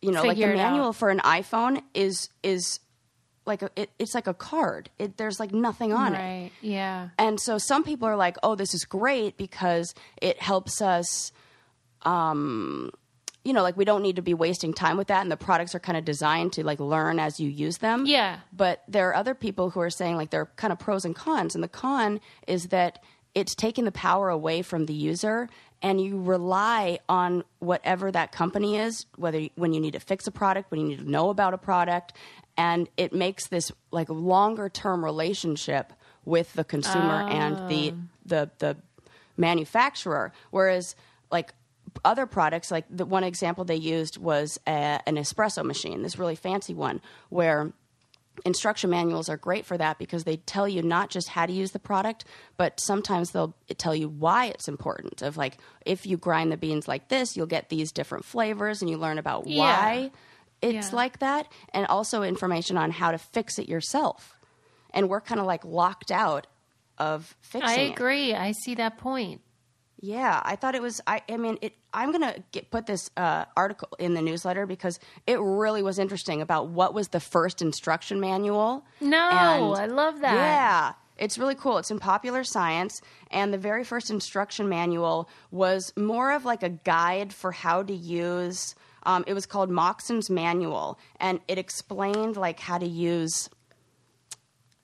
[0.00, 0.70] you know, Figure like it the out.
[0.70, 2.78] manual for an iPhone is is
[3.46, 4.90] like a, it, it's like a card.
[4.98, 6.18] It, there's like nothing on it.
[6.18, 6.50] Right.
[6.60, 7.08] Yeah.
[7.18, 11.32] And so some people are like, "Oh, this is great because it helps us
[12.02, 12.92] um
[13.44, 15.74] you know, like we don't need to be wasting time with that and the products
[15.74, 18.40] are kind of designed to like learn as you use them." Yeah.
[18.52, 21.14] But there are other people who are saying like there are kind of pros and
[21.14, 23.02] cons and the con is that
[23.34, 25.48] it's taking the power away from the user
[25.80, 30.30] and you rely on whatever that company is whether when you need to fix a
[30.30, 32.12] product when you need to know about a product
[32.56, 35.92] and it makes this like longer term relationship
[36.24, 37.98] with the consumer and the oh.
[38.26, 38.76] the the
[39.36, 40.96] manufacturer whereas
[41.30, 41.54] like
[42.04, 46.36] other products like the one example they used was a, an espresso machine this really
[46.36, 47.72] fancy one where
[48.44, 51.72] instruction manuals are great for that because they tell you not just how to use
[51.72, 52.24] the product
[52.56, 56.86] but sometimes they'll tell you why it's important of like if you grind the beans
[56.86, 59.58] like this you'll get these different flavors and you learn about Yeah.
[59.58, 60.10] why
[60.62, 60.96] it's Yeah.
[60.96, 64.36] like that and also information on how to fix it yourself
[64.94, 66.46] and we're kind of like locked out
[66.96, 68.34] of fixing I it agree.
[68.34, 69.40] I see that point.
[70.00, 71.00] Yeah, I thought it was.
[71.06, 75.00] I, I mean, it, I'm gonna get, put this uh, article in the newsletter because
[75.26, 78.84] it really was interesting about what was the first instruction manual.
[79.00, 80.34] No, And- I love that.
[80.34, 81.78] Yeah, It's really cool.
[81.78, 86.68] It's in popular science, and the very first instruction manual was more of like a
[86.70, 88.74] guide for how to use.
[89.04, 93.48] Um, it was called Moxon's Manual, and it explained like how to use,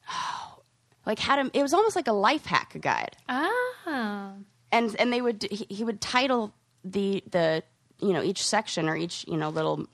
[1.07, 1.51] like how to.
[1.53, 4.33] It was almost like a life hack guide Ah.
[4.75, 6.53] And and they would he, he would title
[6.85, 7.63] the the
[8.01, 9.87] you know each section or each you know little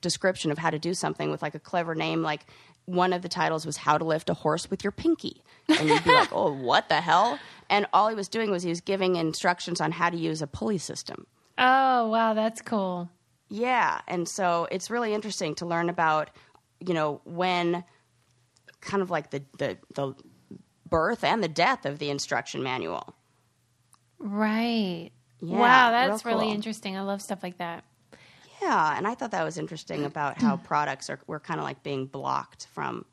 [0.00, 2.22] description of how to do something with like a clever name.
[2.22, 2.46] Like
[2.86, 5.42] one of the titles was how to lift a horse with your pinky.
[5.68, 7.38] And you'd be like oh what the hell?
[7.68, 10.46] And all he was doing was he was giving instructions on how to use a
[10.46, 11.26] pulley system.
[11.58, 13.10] Oh, wow, that's cool.
[13.48, 16.30] yeah and so it's really interesting to learn about
[16.80, 17.84] you know when
[18.80, 20.14] kind of like the the, the
[20.88, 23.14] birth and the death of the instruction manual
[24.22, 25.10] Right.
[25.40, 26.96] Yeah, wow, that's real really interesting.
[26.96, 27.84] I love stuff like that.
[28.62, 31.82] Yeah, and I thought that was interesting about how products are were kind of like
[31.82, 33.04] being blocked from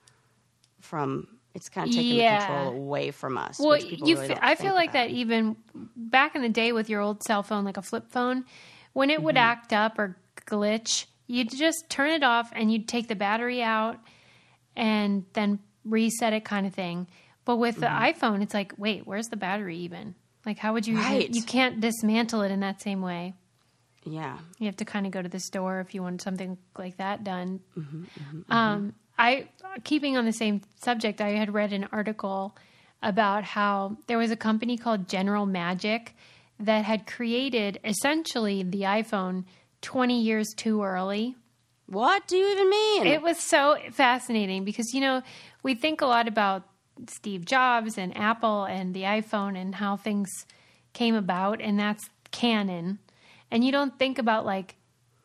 [0.79, 2.37] from it's kind of taking Yeah.
[2.39, 3.59] the control away from us.
[3.59, 5.07] Well, which people you really fe- don't I think feel like about.
[5.07, 5.55] that even
[5.95, 8.45] back in the day with your old cell phone, like a flip phone,
[8.93, 9.43] when it would Mm-hmm.
[9.43, 13.97] act up or glitch, you'd just turn it off and you'd take the battery out
[14.75, 17.07] and then reset it, kind of thing.
[17.45, 20.13] But with the iPhone, it's like, wait, where's the battery even?
[20.45, 20.95] Like, how would you?
[20.97, 21.11] Mm-hmm.
[21.13, 21.33] Right.
[21.35, 23.33] you can't dismantle it in that same way.
[24.05, 26.97] Yeah, You have to kind of go to the store if you want something like
[26.97, 27.59] that done.
[27.77, 29.49] Mm-hmm, Um, I,
[29.83, 32.55] keeping on the same subject, I had read an article
[33.03, 36.15] about how there was a company called General Magic
[36.59, 39.43] that had created essentially the iPhone
[39.81, 41.35] 20 years too early.
[41.85, 43.05] what do you even mean?
[43.07, 45.21] It was so fascinating because, you know,
[45.61, 46.63] we think a lot about
[47.07, 50.29] Steve Jobs and Apple and the iPhone and how things
[50.93, 52.99] came about, and that's canon.
[53.51, 54.75] And you don't think about, like,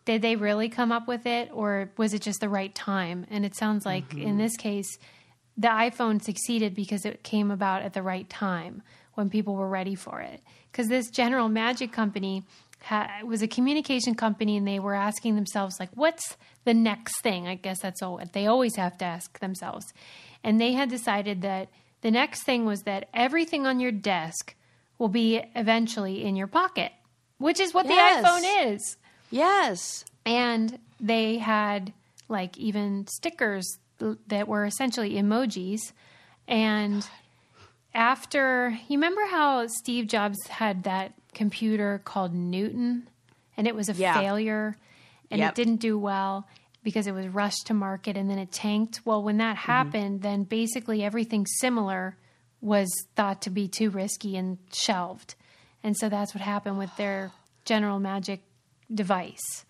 [0.05, 3.27] did they really come up with it or was it just the right time?
[3.31, 4.39] And it sounds like in mm-hmm.
[4.39, 4.99] this case,
[5.57, 8.83] the iPhone succeeded because it came about at the right time
[9.15, 10.41] when people were ready for it.
[10.71, 12.43] Because this General Magic company
[12.83, 17.47] ha- was a communication company, and they were asking themselves, like, what's the next thing?
[17.47, 19.87] I guess that's all they always have to ask themselves.
[20.45, 21.71] And they had decided that
[22.03, 24.55] the next thing was that everything on your desk
[24.99, 26.93] will be eventually in your pocket,
[27.39, 28.23] which is what Yes.
[28.23, 28.97] the iPhone is
[29.31, 31.93] yes, and they had
[32.29, 33.67] like even stickers
[34.29, 35.81] that were essentially emojis
[36.47, 37.09] and
[37.95, 43.09] after you remember how Steve Jobs had that computer called Newton
[43.57, 44.15] and it was a Yeah.
[44.19, 44.77] failure
[45.31, 45.51] and Yep.
[45.51, 46.47] it didn't do well
[46.85, 49.73] because it was rushed to market and then it tanked well when that Mm-hmm.
[49.73, 52.17] happened then basically everything similar
[52.61, 55.35] was thought to be too risky and shelved
[55.83, 57.33] and so that's what happened with their
[57.65, 58.43] general magic
[58.95, 59.65] device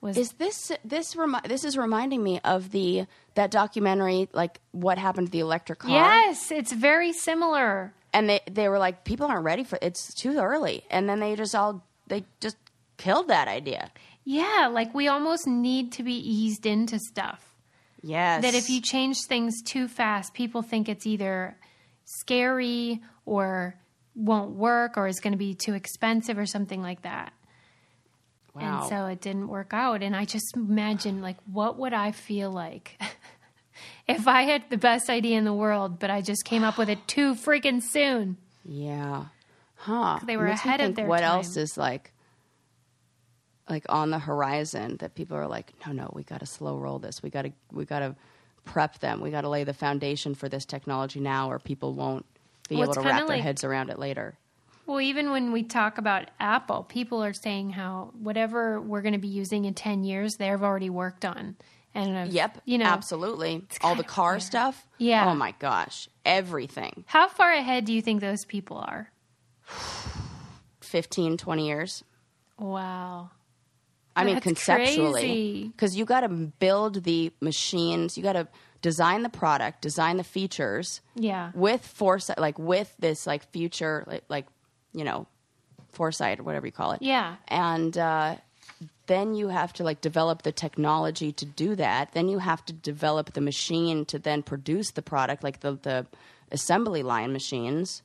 [0.00, 4.98] was is this this remi- this is reminding me of the that documentary like what
[4.98, 5.90] happened to the electric car?
[5.90, 10.38] yes it's very similar and they they were like people aren't ready for it's too
[10.38, 12.56] early, and then they just all they just
[12.96, 13.90] killed that idea.
[14.24, 17.50] Yeah like we almost need to be eased into stuff
[18.06, 21.56] Yes, that if you change things too fast people think it's either
[22.04, 23.76] scary or
[24.14, 27.32] won't work or is going to be too expensive or something like that
[28.54, 28.80] wow.
[28.80, 32.50] and so it didn't work out and i just imagine like what would i feel
[32.52, 33.00] like
[34.06, 36.88] if i had the best idea in the world but i just came up with
[36.90, 39.26] it too freaking soon Yeah.
[39.76, 40.18] Huh.
[40.24, 41.30] They were ahead of their What time.
[41.36, 42.10] else is like
[43.68, 46.98] like on the horizon that people are like, no, no, we got to slow roll
[46.98, 47.22] this.
[47.22, 48.14] We got to we got to
[48.64, 49.20] prep them.
[49.20, 52.24] We got to lay the foundation for this technology now, or people won't
[52.68, 54.36] be Well, able to wrap their heads around it later.
[54.86, 59.18] Well, even when we talk about Apple, people are saying how whatever we're going to
[59.18, 61.56] be using in 10 years, they've already worked on.
[61.94, 62.60] And, Yep.
[62.66, 63.64] you know, absolutely.
[63.82, 64.42] All the car weird.
[64.42, 64.86] stuff.
[64.98, 65.30] Yeah.
[65.30, 67.04] Oh my gosh, everything.
[67.06, 69.10] how far ahead do you think those people are?
[70.80, 72.04] 15, 20 years.
[72.58, 73.30] Wow.
[74.16, 78.16] I mean, That's conceptually, because you got to build the machines.
[78.16, 78.46] You got to
[78.80, 81.50] design the product, design the features Yeah.
[81.54, 84.46] with foresight, like with this like future, like, like
[84.92, 85.26] you know,
[85.90, 87.02] foresight or whatever you call it.
[87.02, 87.36] Yeah.
[87.48, 88.36] And uh,
[89.06, 92.12] then you have to like develop the technology to do that.
[92.12, 96.06] Then you have to develop the machine to then produce the product, like the the
[96.52, 98.02] assembly line machines.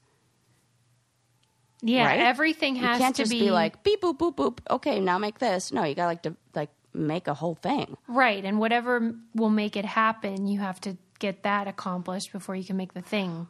[1.81, 2.05] Yeah.
[2.07, 2.19] Right?
[2.19, 4.59] Everything You has can't to just be, be like beep boop boop boop.
[4.69, 5.71] Okay, now make this.
[5.71, 7.95] No, you got to like to like make a whole thing.
[8.07, 8.43] right.
[8.43, 12.75] And whatever will make it happen, you have to get that accomplished before you can
[12.77, 13.47] make the thing.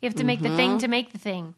[0.00, 0.56] You have to make the Mm-hmm.
[0.56, 1.54] thing to make the thing.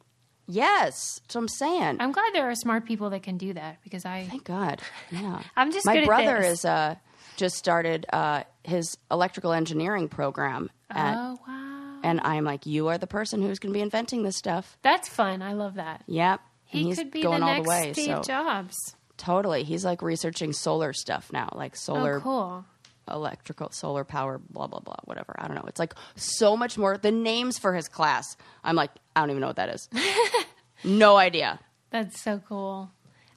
[0.46, 1.96] Yes, that's what I'm saying.
[2.00, 4.80] I'm glad there are smart people that can do that because I Thank God.
[5.10, 5.42] Yeah.
[5.56, 6.94] I'm just My brother is uh,
[7.36, 11.57] just started uh, his electrical engineering program at Oh wow.
[12.02, 14.76] And I'm like, you are the person who's going to be inventing this stuff.
[14.82, 15.42] That's fun.
[15.42, 16.02] I love that.
[16.06, 16.40] Yep.
[16.72, 17.92] And He he's could be going the all next the way.
[17.92, 18.76] Steve so Jobs.
[19.16, 22.64] totally, he's like researching solar stuff now, like oh, solar Oh, cool.
[23.10, 25.34] electrical, solar power, blah blah blah, whatever.
[25.38, 25.64] I don't know.
[25.66, 26.98] It's like so much more.
[26.98, 29.88] The names for his class, I'm like, I don't even know what that is.
[30.84, 31.58] no idea.
[31.90, 32.90] That's so cool.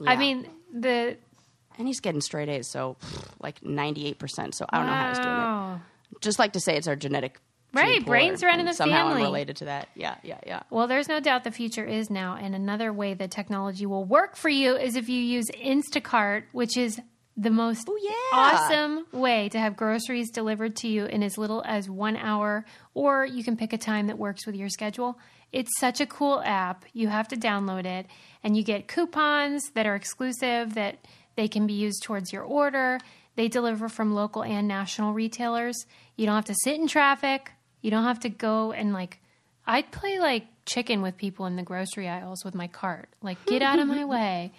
[0.06, 1.15] I mean, the
[1.78, 2.97] And he's getting straight A's, so
[3.39, 4.54] like 98%.
[4.54, 5.80] So I don't know how he's doing
[6.17, 6.21] it.
[6.21, 7.39] Just like to say it's our genetic.
[7.73, 9.21] Right, brains or- run in the somehow family.
[9.21, 9.88] I'm related to that.
[9.95, 10.63] Yeah, yeah, yeah.
[10.69, 12.36] Well, there's no doubt the future is now.
[12.36, 16.75] And another way that technology will work for you is if you use Instacart, which
[16.77, 16.99] is
[17.38, 18.38] the most Oh, yeah.
[18.38, 23.25] awesome way to have groceries delivered to you in as little as one hour, or
[23.25, 25.17] you can pick a time that works with your schedule.
[25.53, 26.84] It's such a cool app.
[26.93, 28.05] You have to download it,
[28.43, 31.05] and you get coupons that are exclusive that
[31.38, 32.99] they can be used towards your order.
[33.38, 35.86] They deliver from local and national retailers.
[36.17, 37.51] You don't have to sit in traffic.
[37.82, 39.20] You don't have to go and like
[39.65, 43.10] I'd play like chicken with people in the grocery aisles with my cart.
[43.22, 44.52] Like, get out of my way.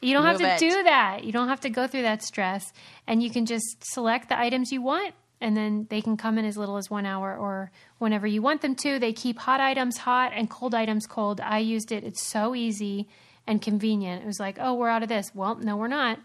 [0.00, 0.58] You don't have Move to it.
[0.60, 1.24] do that.
[1.24, 2.72] You don't have to go through that stress.
[3.06, 6.44] And you can just select the items you want, and then they can come in
[6.44, 8.98] as little as one hour or whenever you want them to.
[8.98, 11.40] They keep hot items hot and cold items cold.
[11.40, 12.04] I used it.
[12.04, 13.08] It's so easy
[13.46, 14.22] and convenient.
[14.22, 15.32] It was like, oh, we're out of this.
[15.34, 16.18] Well, no, we're not.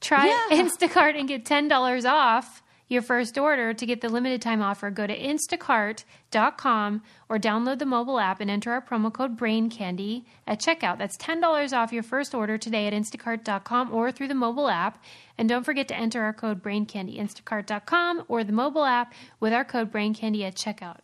[0.00, 0.62] Try Yeah.
[0.62, 5.06] Instacart and get $10 off your first order to get the limited time offer, go
[5.06, 10.60] to instacart.com or download the mobile app and enter our promo code Brain Candy at
[10.60, 10.98] checkout.
[10.98, 15.02] That's $10 off your first order today at instacart.com or through the mobile app.
[15.36, 19.52] And don't forget to enter our code Brain Candy, instacart.com or the mobile app with
[19.52, 20.98] our code Brain Candy at checkout.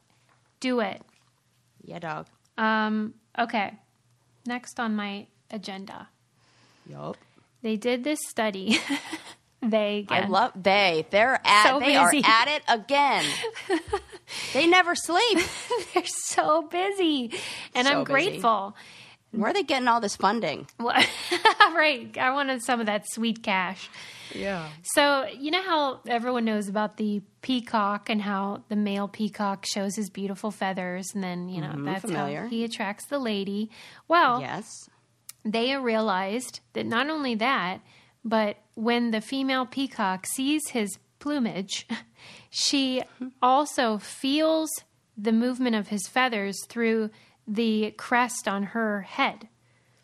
[0.60, 1.02] Do it.
[1.84, 2.28] Yeah, dog.
[2.56, 3.74] Um, okay.
[4.46, 6.08] Next on my agenda.
[6.88, 7.16] Yup.
[7.62, 8.78] They did this study.
[9.62, 11.06] they get I love they.
[11.10, 13.24] They're at So they are at it again.
[14.54, 15.38] they never sleep.
[15.94, 17.32] They're so busy,
[17.74, 18.12] and So I'm busy.
[18.12, 18.76] grateful.
[19.30, 20.66] Where are they getting all this funding?
[20.78, 20.94] Well,
[21.74, 23.88] right, I wanted some of that sweet cash.
[24.34, 24.68] Yeah.
[24.82, 29.94] So you know how everyone knows about the peacock and how the male peacock shows
[29.96, 32.42] his beautiful feathers, and then you know mm-hmm, that's familiar.
[32.42, 33.70] how he attracts the lady.
[34.08, 34.66] Well, Yes.
[35.44, 37.80] they realized that not only that,
[38.24, 41.86] but when the female peacock sees his plumage,
[42.50, 43.02] she
[43.42, 44.70] also feels
[45.16, 47.10] the movement of his feathers through
[47.46, 49.48] the crest on her head.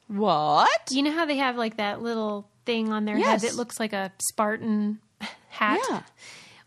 [0.08, 0.90] What?
[0.90, 3.42] You know how they have like that little thing on their Yes.
[3.42, 4.98] head that looks like a Spartan
[5.48, 5.80] hat?
[5.90, 6.02] Yeah.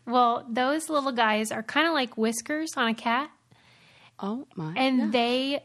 [0.06, 3.30] Well, those little guys are kind of like whiskers on a cat,
[4.18, 4.72] Oh my.
[4.76, 5.62] and they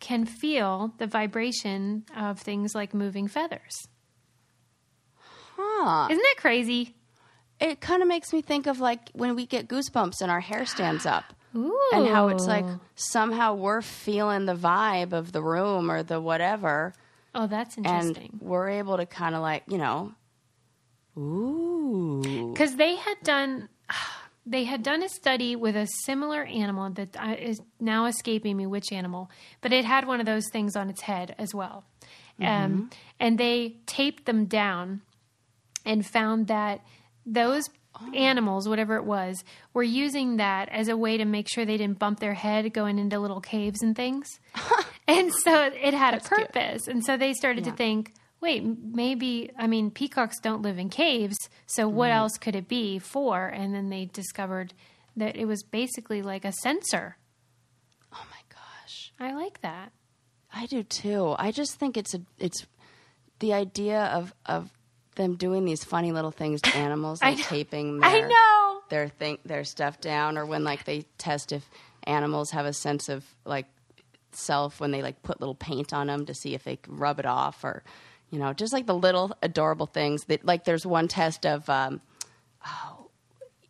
[0.00, 3.86] can feel the vibration of things like moving feathers.
[5.56, 6.08] Huh.
[6.10, 6.94] Isn't that crazy?
[7.60, 10.66] It kind of makes me think of like when we get goosebumps and our hair
[10.66, 11.24] stands up.
[11.56, 11.78] Ooh.
[11.92, 12.64] And how it's like
[12.96, 16.94] somehow we're feeling the vibe of the room or the whatever.
[17.34, 18.00] Oh, that's interesting.
[18.00, 18.40] And interesting.
[18.42, 20.12] we're able to kind of like, you know,
[21.16, 22.50] ooh.
[22.52, 23.68] Because they had done,
[24.46, 28.92] they had done a study with a similar animal that is now escaping me which
[28.92, 31.84] animal, but it had one of those things on its head as well,
[32.40, 32.90] um,
[33.20, 35.02] and they taped them down
[35.84, 36.80] and found that
[37.26, 37.68] those
[38.14, 41.98] animals, whatever it was, were using that as a way to make sure they didn't
[41.98, 44.40] bump their head going into little caves and things.
[45.08, 46.52] and so it had a That's cute.
[46.52, 46.88] purpose.
[46.88, 51.36] And so they started to think, wait, maybe, I mean, peacocks don't live in caves,
[51.66, 52.18] so what Mm-hmm.
[52.18, 53.46] else could it be for?
[53.46, 54.74] And then they discovered
[55.16, 57.16] that it was basically like a sensor.
[58.12, 59.12] Oh my gosh.
[59.20, 59.92] I like that.
[60.52, 61.34] I do too.
[61.38, 62.66] I just think it's a it's
[63.38, 64.70] the idea of of
[65.16, 67.44] them doing these funny little things to animals, I like know.
[67.44, 68.80] taping I their know.
[68.88, 71.68] their thing their stuff down, or when like they test if
[72.04, 73.66] animals have a sense of like
[74.32, 77.18] self when they like put little paint on them to see if they can rub
[77.18, 77.82] it off, or
[78.30, 80.64] you know, just like the little adorable things that like.
[80.64, 82.00] There's one test of um,
[82.66, 83.08] oh,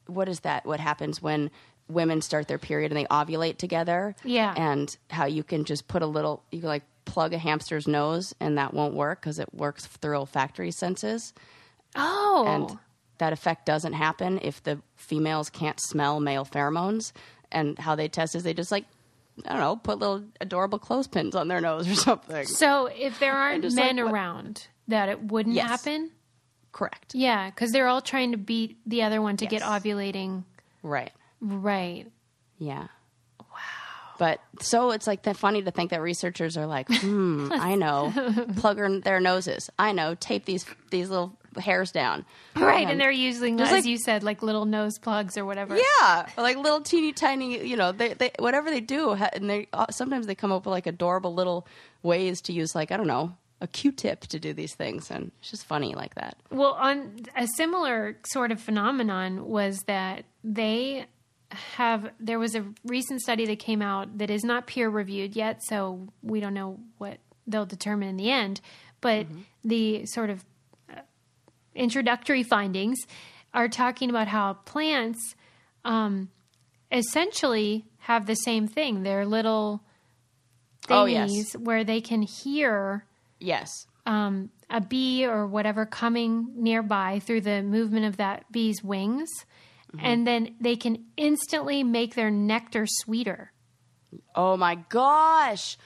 [0.06, 0.64] what is that?
[0.66, 1.50] What happens when
[1.88, 4.16] women start their period and they ovulate together?
[4.24, 4.54] Yeah.
[4.56, 8.34] and how you can just put a little you can like plug a hamster's nose
[8.40, 11.32] and that won't work because it works through olfactory senses
[11.96, 12.44] Oh.
[12.46, 12.78] and
[13.18, 17.12] that effect doesn't happen if the females can't smell male pheromones
[17.52, 18.84] and how they test is they just like
[19.46, 23.34] i don't know put little adorable clothespins on their nose or something so if there
[23.34, 25.68] aren't men like, around, that it wouldn't Yes.
[25.68, 26.10] happen?
[26.72, 30.42] correct Yeah, because they're all trying to beat the other one to get ovulating.
[30.82, 32.10] right Right.
[32.58, 32.88] yeah
[34.18, 38.12] but so it's like that funny to think that researchers are like hmm i know
[38.56, 42.24] plug her- their noses i know tape these these little hairs down.
[42.56, 45.76] Right, and they're using, as like- you said, like little nose plugs or whatever.
[45.76, 49.68] Yeah, or like little teeny tiny, you know, they, they whatever they do, and they
[49.72, 51.64] uh, sometimes they come up with like adorable little
[52.02, 55.52] ways to use like I don't know a Q-tip to do these things, and it's
[55.52, 56.36] just funny like that.
[56.50, 61.06] Well, on a similar sort of phenomenon was that they
[61.54, 65.62] have there was a recent study that came out that is not peer reviewed yet,
[65.64, 68.60] so we don't know what they'll determine in the end.
[69.00, 69.26] But
[69.62, 70.44] the sort of
[70.90, 71.00] uh,
[71.74, 72.98] introductory findings
[73.52, 75.34] are talking about how plants
[75.84, 76.30] um,
[76.90, 79.02] essentially have the same thing.
[79.02, 79.82] They're little
[80.90, 81.56] Oh, thingies yes.
[81.56, 83.06] where they can hear
[83.40, 83.68] Yes,
[84.06, 89.28] um, a bee or whatever coming nearby through the movement of that bee's wings,
[89.94, 90.06] Mm-hmm.
[90.06, 93.52] and then they can instantly make their nectar sweeter.
[94.34, 95.76] Oh my gosh.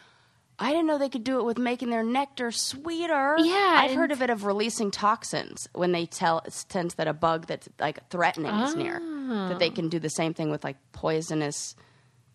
[0.59, 3.37] I didn't know they could do it with making their nectar sweeter.
[3.39, 7.47] Yeah, I've heard of it of releasing toxins when they tell sense that a bug
[7.47, 8.99] that's like threatening is near.
[9.49, 9.89] That they can oh.
[9.91, 11.77] do the same thing with like poisonous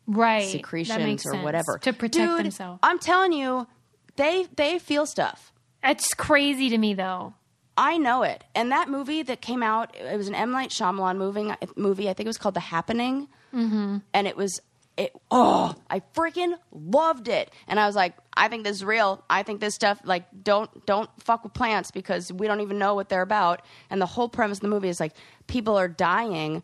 [0.05, 0.47] Right.
[0.49, 1.43] secretions or sense.
[1.43, 2.79] whatever To protect Dude, themselves.
[2.83, 3.67] I'm telling you,
[4.15, 5.51] they they feel stuff.
[5.81, 7.33] That's crazy to me, though.
[7.77, 8.43] I know it.
[8.53, 11.51] And that movie that came out, it was an M Night Shyamalan movie.
[11.75, 13.97] Movie, I think it was called The Happening, mm-hmm.
[14.13, 14.59] and it was
[14.95, 15.11] it.
[15.31, 17.51] Oh, I freaking loved it.
[17.67, 19.23] And I was like, I think this is real.
[19.29, 22.93] I think this stuff like don't don't fuck with plants because we don't even know
[22.93, 23.63] what they're about.
[23.89, 25.13] And the whole premise of the movie is like
[25.47, 26.61] people are dying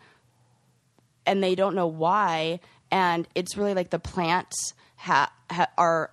[1.26, 2.60] and they don't know why.
[2.92, 6.12] And it's really like the plants ha- ha- are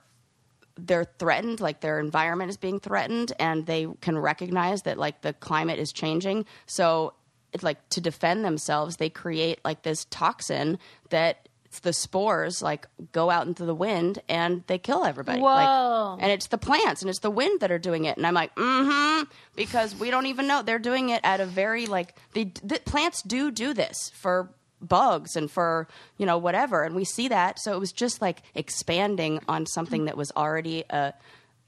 [0.79, 5.33] they're threatened like their environment is being threatened and they can recognize that like the
[5.33, 6.45] climate is changing.
[6.67, 7.15] So
[7.53, 10.79] it's like to defend themselves they create like this toxin
[11.11, 15.41] that it's the spores like go out into the wind and they kill everybody.
[15.41, 16.19] Like, Whoa.
[16.21, 18.17] and it's the plants and it's the wind that are doing it.
[18.17, 19.23] And i'm like mm-hmm
[19.57, 20.63] because we don't even know.
[20.63, 24.51] They're doing it at a very like the, the plants do do this for
[24.81, 26.83] bugs and for you know whatever.
[26.83, 27.59] And we see that.
[27.59, 31.15] So it was just like expanding on something that was already a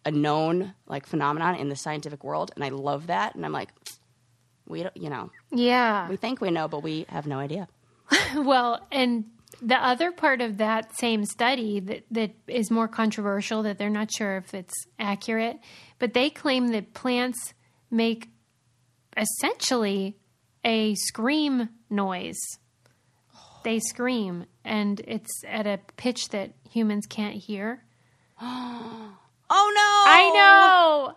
[0.05, 2.53] a known like phenomenon in the scientific world.
[2.55, 3.35] And i love that.
[3.35, 3.71] And i'm like
[4.67, 5.31] we don't you know.
[5.51, 6.09] Yeah.
[6.09, 7.69] we think we know but we have no idea.
[8.37, 9.25] Well, and
[9.63, 14.11] the other part of that same study that, that is more controversial, that they're not
[14.13, 15.59] sure if it's accurate,
[15.99, 17.55] but they claim that plants
[17.91, 18.29] make
[19.17, 20.17] essentially
[20.65, 22.39] a scream noise.
[23.65, 27.83] They scream, and it's at a pitch that humans can't hear.
[28.41, 29.17] oh
[29.51, 31.15] no I know.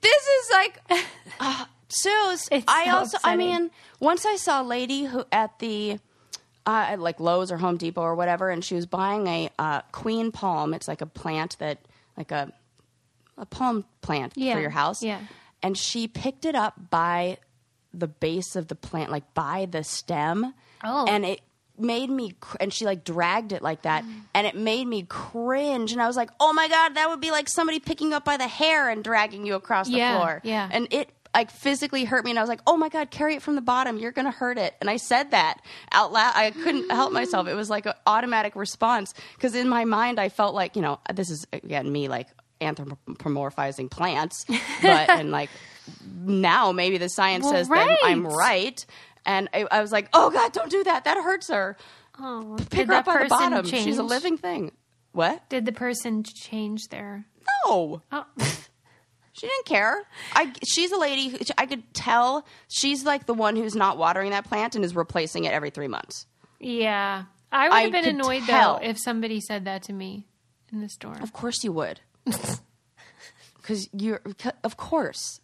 [0.00, 0.80] this is like
[1.40, 2.48] uh, Suze.
[2.52, 3.70] It's I so also, I mean,
[4.00, 5.98] once I saw a lady who at the
[6.66, 10.30] uh, like Lowe's or Home Depot or whatever, and she was buying a uh, queen
[10.32, 10.74] palm.
[10.74, 11.78] It's like a plant that,
[12.16, 12.52] like a
[13.38, 15.02] a palm plant Yeah, for your house.
[15.02, 15.20] yeah.
[15.62, 17.38] and she picked it up by
[17.94, 20.52] the base of the plant, like by the stem.
[20.84, 21.06] Oh.
[21.08, 21.40] and it
[21.80, 24.12] made me cr- and she like dragged it like that mm.
[24.34, 27.30] and it made me cringe and i was like oh my god that would be
[27.30, 30.68] like somebody picking up by the hair and dragging you across the Yeah, floor yeah.
[30.70, 33.42] and it like physically hurt me and i was like oh my god carry it
[33.42, 35.58] from the bottom you're gonna hurt it and i said that
[35.92, 39.84] out loud i couldn't help myself it was like an automatic response because in my
[39.84, 42.26] mind i felt like you know this is again me like
[42.60, 44.44] anthropomorphizing plants
[44.82, 45.50] but and like
[46.24, 48.36] now maybe the science Well, says that i'm right.
[48.36, 48.86] right
[49.28, 51.76] and I, I was like oh god don't do that that hurts her
[52.20, 53.84] Oh, pick did her that up by the bottom change?
[53.84, 54.72] she's a living thing
[55.12, 57.24] what Did the person change their?
[57.66, 58.24] no Oh,
[59.32, 60.02] She didn't care.
[60.34, 61.28] I, she's a lady.
[61.28, 64.96] Who, I could tell she's like the one who's not watering that plant and is
[64.96, 66.26] replacing it every three months.
[66.58, 67.24] yeah.
[67.52, 68.78] I would I have been annoyed tell.
[68.80, 70.26] though if somebody said that to me
[70.72, 71.16] in the store.
[71.22, 72.00] Of course you would,
[73.56, 74.20] because you're.
[74.64, 75.40] Of course,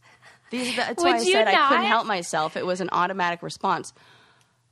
[0.54, 2.56] These, that's why Would I you said I couldn't help myself.
[2.56, 3.92] It was an automatic response.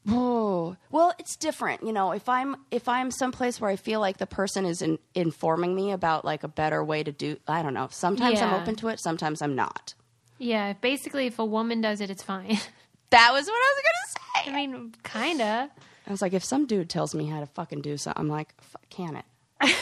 [0.08, 1.82] Oh well, it's different.
[1.82, 4.98] You know, if I'm if I'm someplace where I feel like the person is in,
[5.14, 7.36] informing me about like a better way to do.
[7.46, 7.88] I don't know.
[7.90, 9.00] Sometimes I'm open to it.
[9.00, 9.94] Sometimes I'm not.
[10.38, 12.58] Yeah, basically, if a woman does it, it's fine.
[13.10, 14.50] That was what I was gonna say.
[14.50, 15.70] I mean, kinda.
[16.06, 18.54] I was like, if some dude tells me how to fucking do something, I'm like,
[18.62, 19.26] fuck, can it?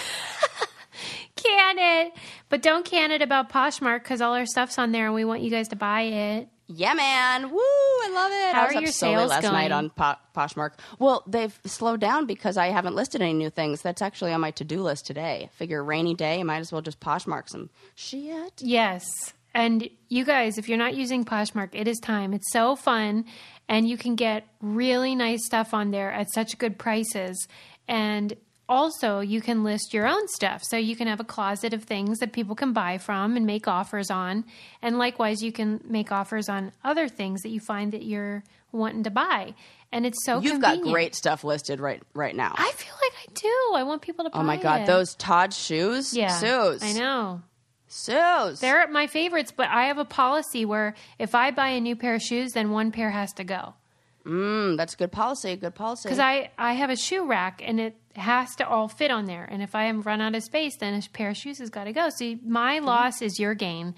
[1.43, 2.13] Can it,
[2.49, 5.43] but don't can it about Poshmark because all our stuff's on there and we want
[5.43, 6.49] you guys to buy it.
[6.73, 7.51] Yeah, man.
[7.51, 8.55] Woo, I love it.
[8.55, 9.55] How I was are up your sales last going?
[9.55, 10.75] night on po- Poshmark.
[11.01, 13.83] Well, they've slowed down because I haven't listed any new things.
[13.83, 15.51] That's actually on my to-do list today.
[15.55, 18.53] Figure rainy day, might as well just Poshmark some shit.
[18.61, 19.05] Yes.
[19.53, 22.33] And you guys, if you're not using Poshmark, it is time.
[22.33, 23.25] It's so fun.
[23.69, 27.49] And you can get really nice stuff on there at such good prices.
[27.89, 28.33] And
[28.71, 30.63] also you can list your own stuff.
[30.65, 33.69] So you can have a closet of things that people can buy from and make
[33.69, 34.45] offers on.
[34.81, 39.03] And likewise, you can make offers on other things that you find that you're wanting
[39.03, 39.55] to buy.
[39.93, 40.45] And it's so cool.
[40.45, 40.85] You've convenient.
[40.85, 42.55] got great stuff listed right right now.
[42.57, 43.75] I feel like I do.
[43.75, 44.87] I want people to buy oh my god, it.
[44.87, 47.43] those Todd shoes, yeah, Suze, I know.
[47.91, 48.61] Shoes.
[48.61, 52.15] They're my favorites, but I have a policy where if I buy a new pair
[52.15, 53.75] of shoes, then one pair has to go.
[54.25, 55.57] Mm, that's a good policy.
[55.57, 56.03] Good policy.
[56.05, 59.45] Because I, I have a shoe rack and it has to all fit on there.
[59.45, 61.85] And if I am run out of space, then a pair of shoes has got
[61.85, 62.09] to go.
[62.11, 63.95] So my loss is your gain.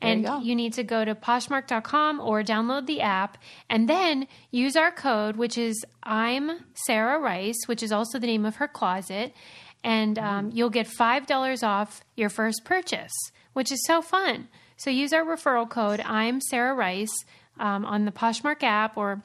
[0.00, 3.36] And you you, need to go to poshmark.com or download the app
[3.68, 8.46] and then use our code, which is I'm Sarah Rice, which is also the name
[8.46, 9.34] of her closet.
[9.82, 13.12] And um, you'll get $5 off your first purchase,
[13.54, 14.46] which is so fun.
[14.76, 17.24] So use our referral code, I'm Sarah Rice,
[17.58, 19.22] um, on the Poshmark app or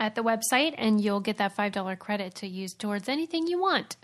[0.00, 3.96] at the website, and you'll get that $5 credit to use towards anything you want.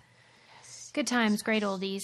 [0.93, 2.03] Good times, great oldies.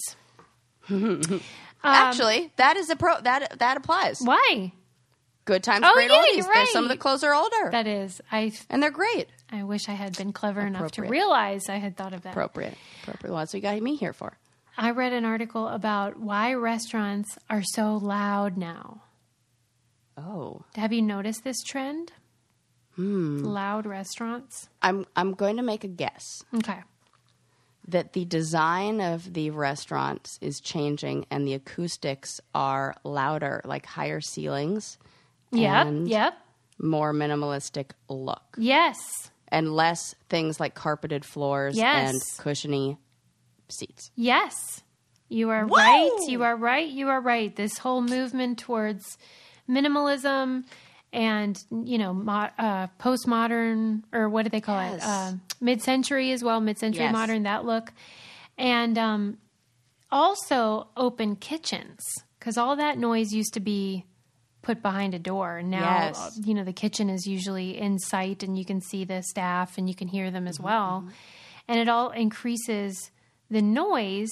[1.85, 3.21] Actually, that is a pro.
[3.21, 4.21] That that applies.
[4.21, 4.73] Why?
[5.45, 6.37] Good times, Oh, great yeah, oldies.
[6.55, 9.27] you're Some of the clothes are older, That is, I, and they're great.
[9.51, 12.31] I wish I had been clever enough to realize I had thought of that.
[12.31, 12.77] Appropriate.
[13.03, 13.33] Appropriate.
[13.33, 14.39] Well, that's what you got me here for.
[14.79, 19.03] I read an article about why restaurants are so loud now.
[20.17, 22.13] Oh, Have you noticed this trend?
[22.97, 23.43] Hmm.
[23.45, 24.69] Loud restaurants.
[24.83, 26.81] I'm I'm going to make a guess Okay.
[27.89, 34.21] that the design of the restaurants is changing, and the acoustics are louder, like higher
[34.21, 34.99] ceilings,
[35.51, 35.89] Yeah.
[35.91, 36.35] Yep.
[36.79, 38.99] more minimalistic look, Yes.
[39.49, 42.11] and less things like carpeted floors Yes.
[42.13, 42.99] and cushiony
[43.69, 44.11] seats.
[44.17, 44.83] Yes.
[45.31, 45.77] You are Whoa!
[45.77, 46.19] right.
[46.29, 46.87] You are right.
[46.89, 47.55] You are right.
[47.57, 49.17] This whole movement towards
[49.69, 50.65] minimalism
[51.13, 55.03] and, you know, mo- uh, postmodern, or what do they call Yes.
[55.03, 55.07] it?
[55.09, 57.13] Uh, mid century as well, mid century Yes.
[57.13, 57.93] modern, that look.
[58.59, 59.39] And um,
[60.11, 62.01] also open kitchens,
[62.39, 64.05] because all that noise used to be
[64.63, 65.63] put behind a door.
[65.63, 66.19] Now, Yes.
[66.19, 69.77] uh, you know, the kitchen is usually in sight and you can see the staff
[69.77, 71.05] and you can hear them as Mm-hmm, well.
[71.69, 73.11] And it all increases
[73.51, 74.31] the noise.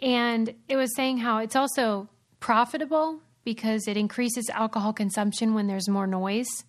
[0.00, 2.08] And it was saying how it's also
[2.40, 6.64] profitable because it increases alcohol consumption when there's more noise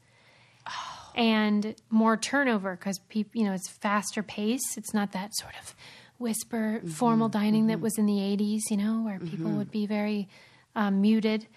[1.15, 4.77] and more turnover because people, you know, it's faster pace.
[4.77, 5.75] It's not that sort of
[6.17, 9.87] whisper Mm-hmm, formal dining that was in the 80s, you know, where people would be
[9.87, 10.29] very
[10.75, 11.47] um, muted.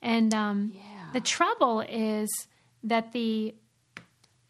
[0.00, 0.72] And um,
[1.12, 2.28] the trouble is
[2.84, 3.54] that the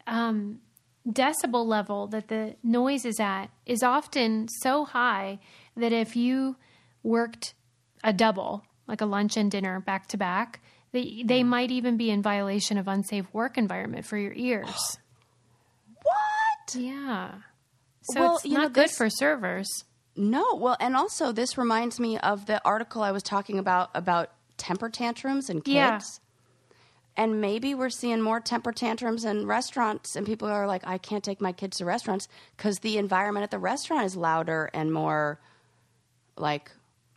[0.07, 0.59] um,
[1.07, 5.39] decibel level that the noise is at is often so high
[5.75, 6.55] that if you
[7.01, 7.53] worked
[8.03, 10.61] a double, like a lunch and dinner back to back,
[10.91, 11.47] they, they mm.
[11.47, 14.97] might even be in violation of unsafe work environment for your ears.
[16.03, 16.75] What?
[16.75, 17.31] yeah.
[18.03, 19.85] So Well, it's not know, good this- for servers.
[20.15, 24.29] No, well, and also this reminds me of the article I was talking about about
[24.57, 25.73] temper tantrums and kids.
[25.73, 25.99] Yeah.
[27.15, 31.23] And maybe we're seeing more temper tantrums in restaurants, and people are like, "I can't
[31.23, 32.27] take my kids to restaurants
[32.57, 35.39] because the environment at the restaurant is louder and more
[36.37, 36.71] like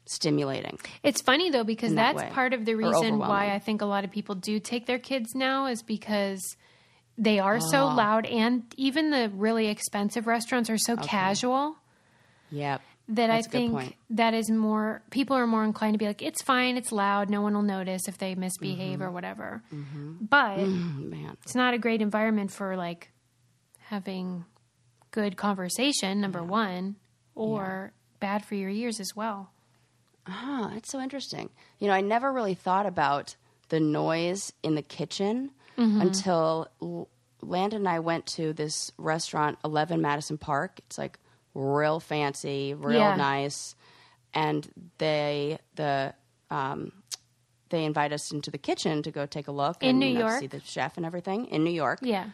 [0.07, 2.31] stimulating." It's funny though because that that's way.
[2.35, 3.53] part of the reason why.
[3.53, 6.41] I think a lot of people do take their kids now is because
[7.19, 7.71] they are Ah.
[7.71, 11.77] so loud and even the really expensive restaurants are so casual
[12.51, 12.83] Yep.
[13.09, 16.43] that That's I think that is more people are more inclined to be like it's
[16.43, 19.03] fine, it's loud, no one will notice if they misbehave Mm-hmm.
[19.03, 19.63] or whatever.
[20.21, 21.37] But Oh, man.
[21.43, 23.11] it's not a great environment for like
[23.89, 24.45] having
[25.11, 26.97] good conversation number 1
[27.35, 29.53] or bad for your ears as well.
[30.27, 31.51] Ah, that's so interesting.
[31.79, 33.37] You know, I never really thought about
[33.69, 37.09] the noise in the kitchen until L-
[37.43, 40.79] Landon and I went to this restaurant, 11 Madison Park.
[40.87, 41.19] It's like
[41.55, 43.17] real fancy, real Yeah.
[43.17, 43.75] nice.
[44.33, 44.69] And
[44.99, 46.15] they, the,
[46.51, 46.93] um,
[47.69, 50.15] they invite us into the kitchen to go take a look In and New you
[50.15, 50.41] know, York?
[50.41, 51.99] see the chef and everything in New York.
[52.03, 52.27] Yeah.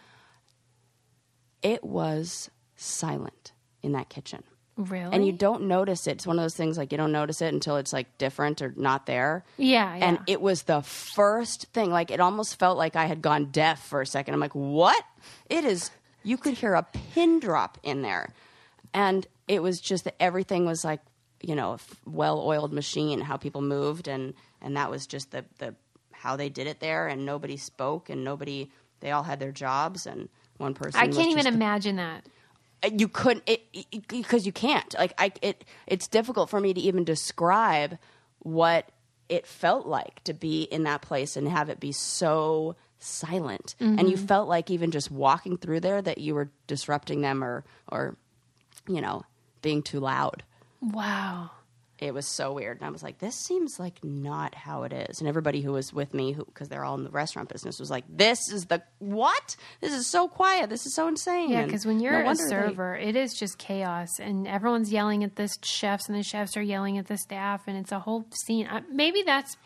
[1.62, 4.43] It was silent in that kitchen.
[4.88, 5.12] Really?
[5.12, 6.12] And you don't notice it.
[6.12, 8.72] It's one of those things like you don't notice it until it's like different or
[8.76, 9.44] not there.
[9.56, 10.04] Yeah, yeah.
[10.06, 11.90] And it was the first thing.
[11.90, 14.34] Like it almost felt like I had gone deaf for a second.
[14.34, 15.04] I'm like, what?
[15.48, 15.90] It is.
[16.22, 18.32] You could hear a pin drop in there,
[18.94, 21.00] and it was just that everything was like
[21.42, 23.20] you know a well-oiled machine.
[23.20, 25.74] How people moved, and and that was just the the
[26.12, 27.08] how they did it there.
[27.08, 28.70] And nobody spoke, and nobody.
[29.00, 30.28] They all had their jobs, and
[30.58, 31.00] one person.
[31.00, 32.24] I can't even imagine that.
[32.90, 33.48] You couldn't
[34.08, 34.94] because you can't.
[34.94, 37.98] Like i it it's difficult for me to even describe
[38.40, 38.88] what
[39.28, 43.74] it felt like to be in that place and have it be so silent.
[43.80, 44.26] And you mm-hmm.
[44.26, 48.16] felt like even just walking through there that you were disrupting them or or
[48.88, 49.24] you know
[49.62, 50.42] being too loud.
[50.80, 51.50] Wow.
[52.03, 55.20] It was so weird, and I was like, "This seems like not how it is."
[55.20, 58.05] And everybody who was with me, because they're all in the restaurant business, was like,
[58.09, 59.57] "This is the what?
[59.80, 60.68] This is so quiet.
[60.68, 63.34] This is so insane." Yeah, because when you're no a wonder they- server, it is
[63.34, 67.16] just chaos, and everyone's yelling at the chefs, and the chefs are yelling at the
[67.16, 68.68] staff, and it's a whole scene.
[68.90, 69.57] Maybe that's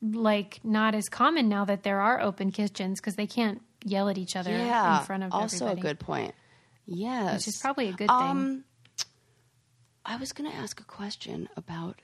[0.00, 4.18] like not as common now that there are open kitchens because they can't yell at
[4.18, 5.80] each other yeah, in front of also everybody.
[5.80, 6.34] a good point.
[6.86, 8.64] Yes, which is probably a good um, thing.
[10.06, 11.96] I was going to ask a question about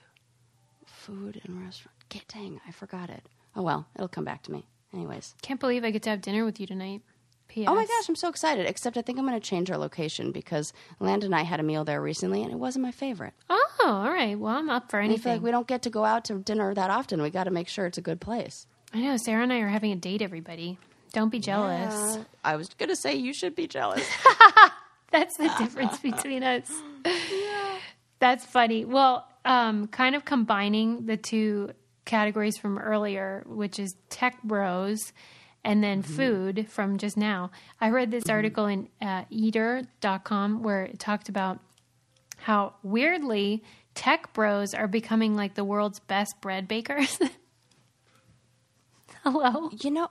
[0.86, 1.96] food and restaurant.
[2.08, 3.22] Get dang, I forgot it.
[3.56, 4.66] Oh well, it'll come back to me.
[4.92, 5.34] Anyways.
[5.42, 7.00] Can't believe I get to have dinner with you tonight.
[7.48, 7.68] P.S.
[7.70, 8.66] Oh my gosh, I'm so excited.
[8.66, 11.62] Except I think I'm going to change our location because Landon and I had a
[11.62, 13.34] meal there recently and it wasn't my favorite.
[13.50, 14.38] Oh, all right.
[14.38, 15.32] Well, I'm up for And I feel anything.
[15.32, 17.20] like we don't get to go out to dinner that often.
[17.22, 18.66] We got to make sure it's a good place.
[18.92, 20.22] I know Sarah and I are having a date.
[20.22, 20.78] Everybody,
[21.12, 21.94] don't be jealous.
[21.94, 24.06] Uh, I was going to say you should be jealous.
[25.12, 26.70] That's the difference between us.
[28.18, 28.84] That's funny.
[28.84, 31.72] Well, um, kind of combining the two
[32.04, 35.12] categories from earlier, which is tech bros
[35.64, 37.50] and then food from just now.
[37.80, 41.60] I read this article in uh, eater.com where it talked about
[42.36, 43.62] how weirdly
[43.94, 47.18] tech bros are becoming like the world's best bread bakers.
[49.22, 49.70] Hello?
[49.80, 50.08] you know,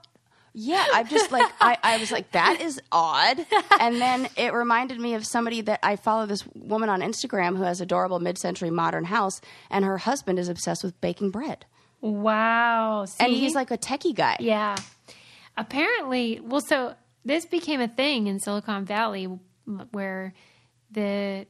[0.54, 3.46] yeah, I'm just like, I, I was like, that is odd.
[3.80, 7.64] And then it reminded me of somebody that I follow this woman on Instagram who
[7.64, 9.40] has adorable mid century modern house,
[9.70, 11.66] and her husband is obsessed with baking bread.
[12.02, 13.06] Wow.
[13.06, 13.24] See?
[13.24, 14.38] And he's like a techie guy.
[14.40, 14.76] Yeah.
[15.56, 19.28] Apparently, well, so this became a thing in Silicon Valley
[19.92, 20.34] where
[20.90, 21.46] the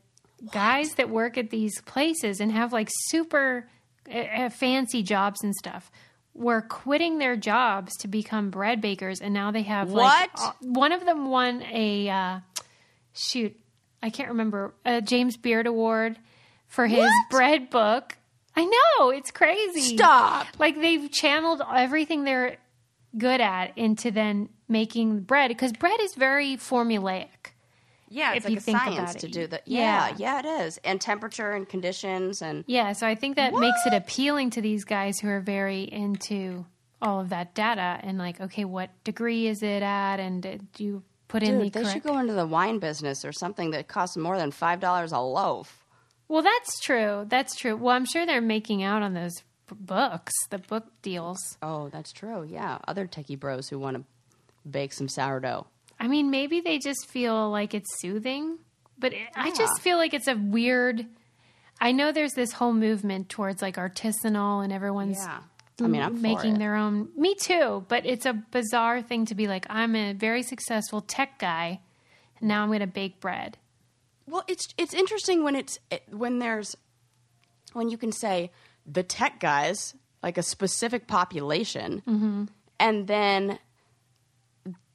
[0.52, 3.70] guys that work at these places and have like super
[4.14, 5.92] uh, fancy jobs and stuff
[6.34, 9.20] were quitting their jobs to become bread bakers.
[9.22, 10.30] And now they have What?
[10.38, 12.40] uh, one of them won a uh,
[13.14, 13.56] shoot,
[14.02, 16.18] I can't remember, a James Beard Award
[16.68, 17.30] for his What?
[17.30, 18.18] bread book.
[18.56, 19.96] I know, it's crazy.
[19.98, 20.48] Stop.
[20.60, 22.58] Like they've channeled everything they're
[23.18, 27.41] good at into then making bread because bread is very formulaic.
[28.12, 29.64] Yeah, If it's like you a think science to do that.
[29.66, 30.10] Yeah.
[30.10, 30.78] Yeah, yeah, it is.
[30.84, 34.84] And temperature and conditions and Yeah, so I think that makes it appealing to these
[34.84, 36.66] guys who are very into
[37.02, 40.42] all of that data and like, okay, what degree is it at, and
[40.74, 41.94] do you put in the Dude, they correct?
[41.94, 45.20] should go into the wine business or something that costs more than five dollars a
[45.20, 45.86] loaf.
[46.28, 47.26] well, that's true.
[47.28, 47.76] That's true.
[47.76, 49.34] Well, I'm sure they're making out on those
[49.68, 51.40] books, the book deals.
[51.62, 52.44] Oh, that's true.
[52.44, 54.04] Yeah, other techie bros who want to
[54.70, 55.66] bake some sourdough.
[56.02, 58.58] I mean, maybe they just feel like it's soothing,
[58.98, 61.06] but it, I just feel like it's a weird.
[61.80, 65.42] I know there's this whole movement towards like artisanal and everyone's Yeah,
[65.80, 67.10] I mean, I'm making their own.
[67.16, 71.38] Me too, but it's a bizarre thing to be like, I'm a very successful tech
[71.38, 71.80] guy,
[72.40, 73.60] and now I'm going to bake bread.
[74.26, 76.76] Well, it's it's interesting when it's it, when there's
[77.74, 78.52] when you can say
[78.88, 79.94] the tech guys
[80.24, 82.46] like a specific population, mm-hmm.
[82.80, 83.60] and then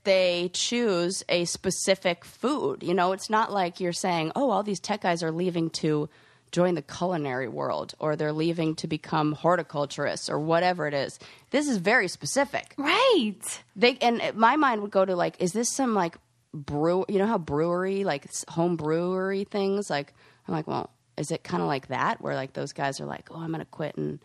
[0.06, 2.82] they choose a specific food.
[2.82, 6.08] You know, it's not like you're saying, "Oh, all these tech guys are leaving to
[6.52, 11.18] join the culinary world or they're leaving to become horticulturists or whatever it is."
[11.50, 13.62] This is very specific Right.
[13.76, 16.16] they and my mind would go to like is this some like
[16.54, 20.14] brew you know how brewery like home brewery things like
[20.48, 20.88] i'm like well
[21.18, 23.66] is it kind of like that where like those guys are like oh i'm gonna
[23.66, 24.20] quit and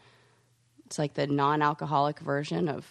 [0.85, 2.85] it's like the non-alcoholic version of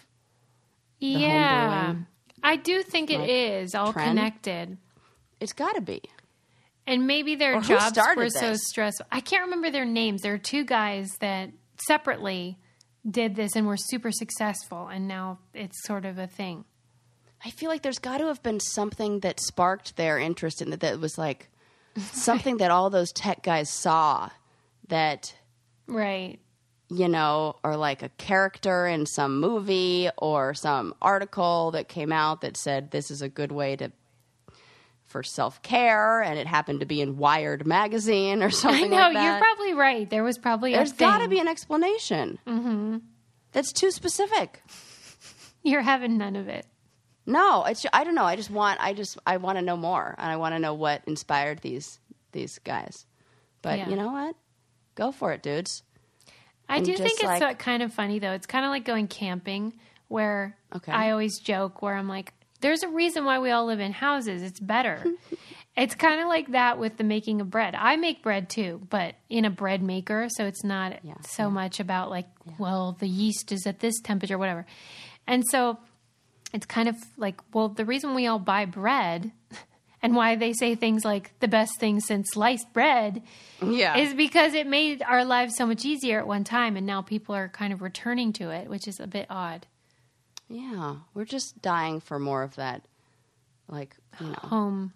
[0.99, 1.85] yeah.
[1.93, 2.05] brewing,
[2.43, 4.09] I do think it like, is all trend.
[4.17, 4.77] connected.
[5.39, 6.01] it's gotta be
[6.87, 9.05] And maybe their Or jobs were so stressful.
[9.11, 10.21] I can't remember their names.
[10.21, 11.51] There are two guys that
[11.87, 12.57] separately
[13.09, 16.65] did this and were super successful, and now it's sort of a thing.
[17.43, 20.79] i feel like there's got to have been something that sparked their interest in it
[20.81, 21.49] that was like
[21.97, 24.29] something that all those tech guys saw
[24.87, 25.33] that
[25.87, 26.39] Right.
[26.93, 32.41] You know, or like a character in some movie or some article that came out
[32.41, 33.91] that said this is a good way to
[35.05, 38.85] for self care, and it happened to be in Wired magazine or something.
[38.85, 39.23] I know, like that.
[39.25, 40.09] you're probably right.
[40.09, 42.39] There was probably There's got to be an explanation.
[42.47, 42.97] Mm-hmm.
[43.51, 44.61] That's too specific.
[45.63, 46.65] You're having none of it.
[47.25, 48.23] No, it's I don't know.
[48.23, 50.73] I just want I just I want to know more, and I want to know
[50.73, 51.99] what inspired these
[52.31, 53.05] these guys.
[53.61, 53.89] But Yeah.
[53.89, 54.35] you know what?
[54.95, 55.83] Go for it, dudes.
[56.71, 58.31] I do think it's like- kind of funny though.
[58.31, 59.73] It's kind of like going camping,
[60.07, 60.91] where Okay.
[60.91, 64.41] I always joke where I'm like, "There's a reason why we all live in houses.
[64.43, 65.03] It's better."
[65.77, 67.75] it's kind of like that with the making of bread.
[67.75, 71.79] I make bread too, but in a bread maker, so it's not Yeah, so much
[71.79, 72.27] about like,
[72.59, 74.65] well, the yeast is at this temperature, whatever.
[75.27, 75.77] And so
[76.53, 79.31] it's kind of like, well, the reason we all buy bread
[80.01, 83.21] and why they say things like the best thing since sliced bread
[83.61, 83.97] Yeah.
[83.97, 87.35] is because it made our lives so much easier at one time and now people
[87.35, 89.67] are kind of returning to it, which is a bit odd.
[90.49, 90.95] yeah.
[91.13, 92.81] We're just dying for more of that,
[93.67, 94.33] like, you know.
[94.43, 94.93] Home.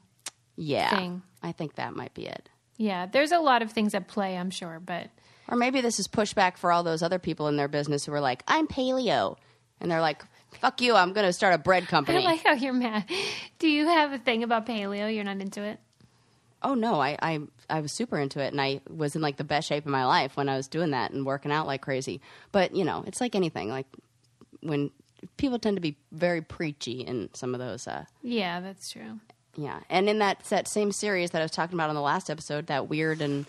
[0.58, 0.96] Yeah.
[0.96, 1.22] thing.
[1.44, 2.50] I think that might be it.
[2.78, 5.10] Yeah, there's a lot of things at play, I'm sure, but
[5.48, 8.20] Or maybe this is pushback for all those other people in their business who are
[8.22, 9.38] like, I'm paleo.
[9.80, 10.24] And they're like,
[10.60, 12.20] fuck you, I'm going to start a bread company.
[12.20, 13.06] I like how you're mad.
[13.60, 15.14] Do you have a thing about paleo?
[15.14, 15.80] You're not into it?
[16.64, 17.40] oh, no, I, I,
[17.70, 18.52] I was super into it.
[18.52, 20.92] And I was in like the best shape of my life when I was doing
[20.92, 22.22] that and working out like crazy.
[22.52, 23.70] But, you know, it's like anything.
[23.70, 23.86] Like
[24.62, 24.90] when
[25.38, 29.20] people tend to be very preachy in some of those uh, Yeah, that's true.
[29.58, 32.30] Yeah, and in that that same series that I was talking about on the last
[32.30, 33.46] episode, that weird and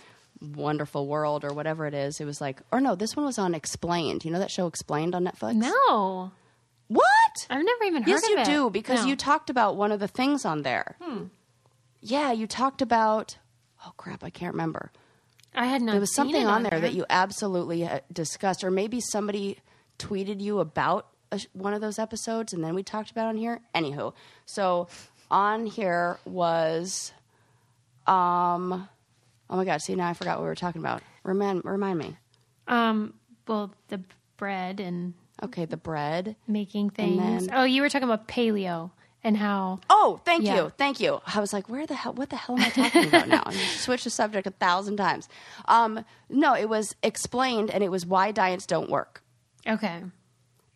[0.54, 3.54] wonderful world or whatever it is, it was like, or no, this one was on
[3.54, 4.24] Explained.
[4.24, 5.54] You know that show Explained on Netflix?
[5.54, 6.30] No,
[6.88, 7.46] What?
[7.50, 8.38] I've never even heard Yes, of it.
[8.38, 9.02] Yes, you do because No.
[9.02, 9.08] Hmm.
[9.08, 10.96] you talked about one of the things on there.
[12.00, 13.36] Yeah, you talked about.
[13.84, 14.92] Oh crap, I can't remember.
[15.54, 15.92] I had not.
[15.92, 19.58] There was something it on there that you absolutely uh, discussed, or maybe somebody
[19.98, 23.36] tweeted you about a, one of those episodes, and then we talked about it on
[23.36, 23.60] here.
[23.74, 24.12] Anywho,
[24.44, 24.86] so
[25.30, 27.12] on here was,
[28.06, 28.88] um,
[29.50, 31.02] oh my god, see now I forgot what we were talking about.
[31.24, 32.16] Remind remind me.
[32.68, 33.14] Um,
[33.48, 34.00] well, the
[34.36, 36.36] bread and Okay, the bread.
[36.48, 37.46] making things.
[37.46, 38.90] then- oh, you were talking about paleo
[39.22, 39.80] and how.
[39.90, 40.56] Oh, thank Yeah.
[40.56, 41.20] you, thank you.
[41.26, 42.12] I was like, where the hell?
[42.14, 43.42] What the hell am I talking about now?
[43.46, 45.28] And you switched the subject a thousand times.
[45.66, 49.22] Um, no, it was explained, and it was why diets don't work.
[49.66, 50.02] Okay.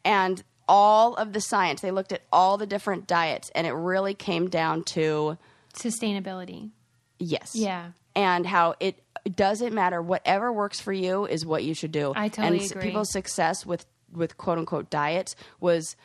[0.05, 1.81] and all of the science.
[1.81, 5.37] They looked at all the different diets, and it really came down to
[5.75, 6.71] Sustainability.
[7.19, 7.91] yes, Yeah.
[8.15, 9.03] and how it
[9.35, 10.01] doesn't matter.
[10.01, 12.13] Whatever works for you is what you should do.
[12.15, 12.83] I totally and agree.
[12.83, 15.97] People's success with with quote unquote diets was.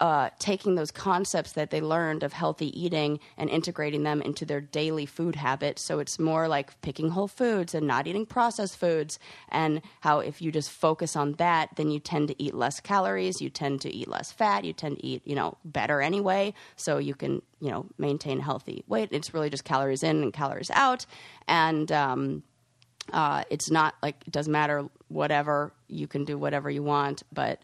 [0.00, 4.60] Uh, taking those concepts that they learned of healthy eating and integrating them into their
[4.60, 5.80] daily food habits.
[5.80, 9.20] So it's more like picking whole foods and not eating processed foods.
[9.48, 13.40] And how if you just focus on that, then you tend to eat less calories,
[13.40, 16.52] you tend to eat less fat, you tend to eat, you know, better anyway.
[16.74, 19.10] So you can, you know, maintain healthy weight.
[19.12, 21.06] It's really just calories in and calories out.
[21.46, 22.42] And, um,
[23.12, 27.60] uh, it's not like it doesn't matter whatever you can do whatever you want but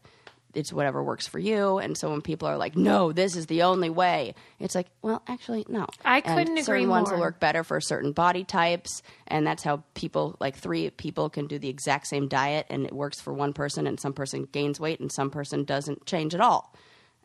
[0.55, 1.79] it's whatever works for you.
[1.79, 5.23] And so when people are like no this is the only way it's like well
[5.29, 5.87] actually no.
[6.05, 7.29] I couldn't agree certain ones will more.
[7.29, 11.59] work better for certain body types and that's how people like three people can do
[11.59, 15.01] the exact same diet and it works for one person and some person gains weight
[15.01, 16.75] and some person doesn't change at all.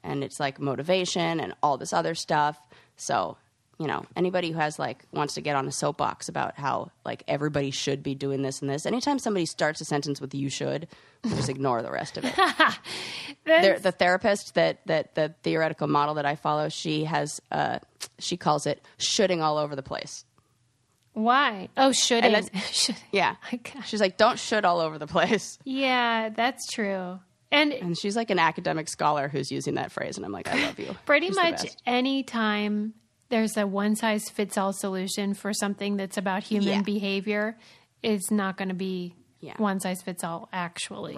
[0.04, 2.60] And it's like motivation and all this other stuff.
[2.98, 3.38] So
[3.80, 7.24] you know anybody who has like wants to get on a soapbox about how like
[7.28, 10.88] everybody should be doing this and this anytime somebody starts a sentence with you should
[11.26, 12.34] just ignore the rest of it.
[13.46, 17.80] The therapist that that the theoretical model that i follow she has uh
[18.20, 20.24] she calls it shoulding all over the place.
[21.14, 21.70] Why?
[21.78, 22.24] Oh, Should-
[23.12, 23.36] yeah.
[23.86, 25.60] She's like don't should all over the place.
[25.64, 27.20] Yeah, that's true.
[27.52, 30.66] And and she's like an academic scholar who's using that phrase and i'm like i
[30.66, 30.96] love you.
[31.06, 32.94] Pretty She's much any time
[33.30, 36.82] there's a one size fits all solution for something that's about human Yeah.
[36.82, 37.58] behavior,
[38.02, 39.56] it's not going to be Yeah.
[39.58, 41.18] one size fits all, actually.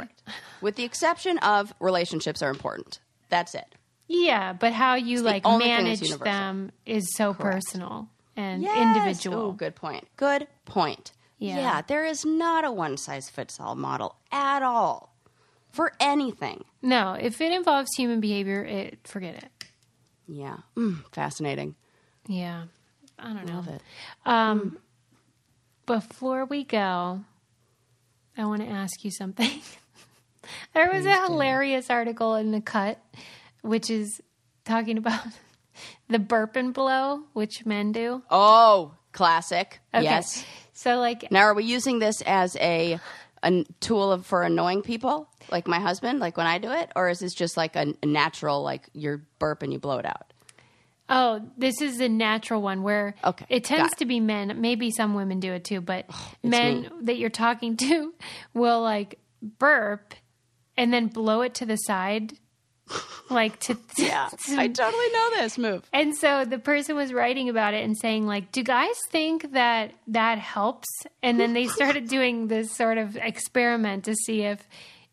[0.62, 2.99] with the exception of relationships are important
[3.30, 3.76] that's it
[4.08, 8.78] Yeah, but how you the like manage them is so personal and Yes.
[8.78, 9.49] individual.
[9.49, 10.08] Ooh, good point.
[10.18, 11.12] Good point.
[11.39, 11.82] Yeah.
[11.82, 15.14] there is not a one size fits all model at all
[15.72, 16.64] for anything.
[16.82, 19.51] No, if it involves human behavior, it forget it.
[20.28, 21.76] Yeah, mm, fascinating.
[22.28, 22.63] Yeah,
[23.19, 23.55] I don't know.
[23.55, 23.82] Love it.
[24.26, 24.78] Um,
[25.86, 27.21] before we go,
[28.38, 29.61] I want to ask you something.
[30.73, 32.99] there was a hilarious article in the Cut,
[33.61, 34.21] which is
[34.65, 35.21] talking about
[36.09, 38.23] the burp and blow, which men do.
[38.30, 39.80] Oh, classic.
[39.93, 40.03] Okay.
[40.03, 40.43] Yes.
[40.73, 42.99] So, like, Now, are we using this as a
[43.43, 47.09] a tool of, for annoying people, like my husband, like when I do it, or
[47.09, 50.34] is this just like a, a natural, like you burp and you blow it out?
[51.10, 53.99] Oh, this is a natural one where Okay, it tends it.
[53.99, 54.60] to be men.
[54.60, 56.06] Maybe some women do it too, but
[56.43, 56.89] men me.
[57.03, 58.14] that you're talking to
[58.53, 60.14] will like burp
[60.78, 62.34] and then blow it to the side.
[63.32, 65.89] Like to, Yeah, I totally know this move.
[65.91, 69.93] And so the person was writing about it and saying, like, do guys think that
[70.08, 70.88] that helps?
[71.24, 74.68] And then they started doing this sort of experiment to see if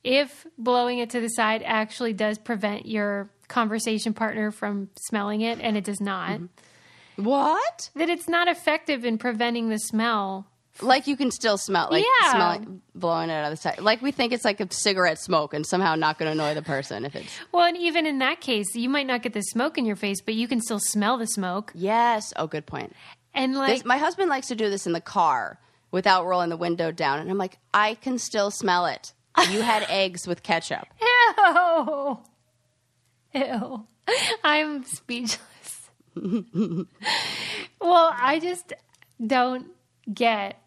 [0.05, 5.61] if blowing it to the side actually does prevent your conversation partner from smelling it,
[5.61, 6.41] and it does not.
[6.41, 7.25] Mm-hmm.
[7.25, 7.91] What?
[7.95, 10.47] That it's not effective in preventing the smell
[10.81, 12.31] Like you can still smell, like Yeah.
[12.31, 13.79] smell blowing it out of the side.
[13.81, 16.63] Like we think it's like a cigarette smoke, and somehow not going to annoy the
[16.63, 19.77] person if it's Well, and even in that case, you might not get the smoke
[19.77, 21.71] in your face, but you can still smell the smoke.
[21.75, 22.33] yes.
[22.37, 22.95] Oh, good point.
[23.35, 25.59] And like, This, my husband likes to do this in the car
[25.91, 29.13] without rolling the window down, and I'm like, I can still smell it.
[29.51, 30.87] You had eggs with ketchup.
[31.01, 32.19] ew,
[33.35, 33.87] ew,
[34.45, 35.91] I'm speechless.
[36.15, 36.87] well,
[37.81, 38.73] I just
[39.25, 39.69] don't
[40.13, 40.61] get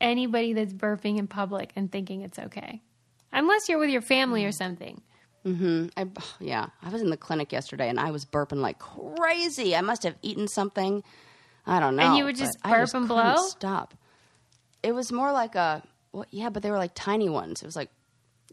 [0.00, 2.82] anybody that's burping in public and thinking it's okay,
[3.32, 5.00] unless you're with your family or something.
[5.44, 5.86] Mm-hmm.
[5.96, 6.06] I,
[6.38, 9.74] yeah, I was in the clinic yesterday, and I was burping like crazy.
[9.74, 11.02] I must have eaten something.
[11.66, 12.02] I don't know.
[12.02, 13.36] And you would just burp and couldn't blow?
[13.48, 13.94] Stop.
[14.82, 15.82] It was more like a
[16.12, 17.62] well, yeah, but they were like tiny ones.
[17.62, 17.90] It was like,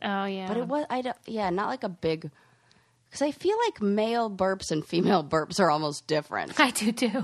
[0.01, 2.29] Oh yeah, but it was I don't, yeah, not like a big.
[3.09, 6.59] Because I feel like male burps and female burps are almost different.
[6.59, 7.23] I do too.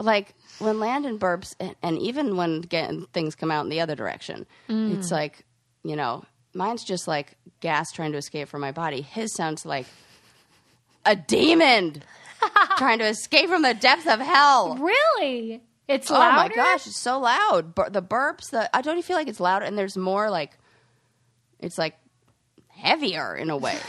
[0.00, 3.94] like when Landon burps, and, and even when getting things come out in the other
[3.94, 4.96] direction, Mm.
[4.98, 5.44] it's like
[5.82, 6.24] you know,
[6.54, 9.02] mine's just like gas trying to escape from my body.
[9.02, 9.86] His sounds like
[11.04, 12.02] a demon
[12.78, 14.76] trying to escape from the depths of hell.
[14.78, 17.74] Really, it's Oh my gosh, it's so loud.
[17.74, 20.56] Bur- the burps, the I don't even feel like it's louder, and there's more like
[21.60, 21.96] it's like
[22.68, 23.76] heavier in a way.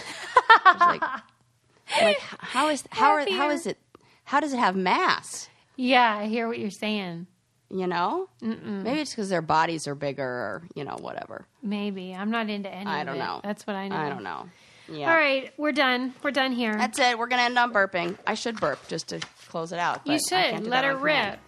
[0.80, 1.02] Like,
[2.02, 3.78] like how is how are, how is it?
[4.24, 5.50] How does it have mass?
[5.76, 7.28] Yeah, I hear what you're saying.
[7.70, 11.48] You know, maybe it's because their bodies are bigger, or you know, whatever.
[11.64, 12.86] Maybe I'm not into any.
[12.90, 13.42] I don't know.
[13.44, 13.96] That's what I know.
[13.96, 14.48] I don't know.
[14.88, 15.10] Yeah.
[15.10, 16.14] All right, we're done.
[16.22, 16.76] We're done here.
[16.76, 17.18] That's it.
[17.18, 18.18] We're gonna end on burping.
[18.28, 20.02] I should burp just to close it out.
[20.06, 21.40] you but I can't should let her rip.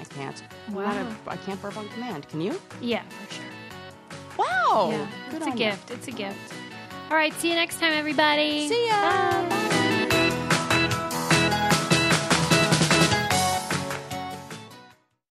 [0.00, 0.42] I can't.
[0.72, 0.90] Wow.
[1.26, 2.28] a- I can't burp on command.
[2.28, 2.60] Can you?
[2.80, 3.44] Yeah, for sure.
[4.38, 4.88] Wow.
[4.90, 5.56] yeah, Good it's a you.
[5.56, 5.90] gift.
[5.92, 6.54] It's a gift.
[7.12, 7.34] All right.
[7.34, 8.68] See you next time, everybody.
[8.68, 9.02] See ya.
[9.02, 9.48] Bye.
[9.50, 9.81] Bye.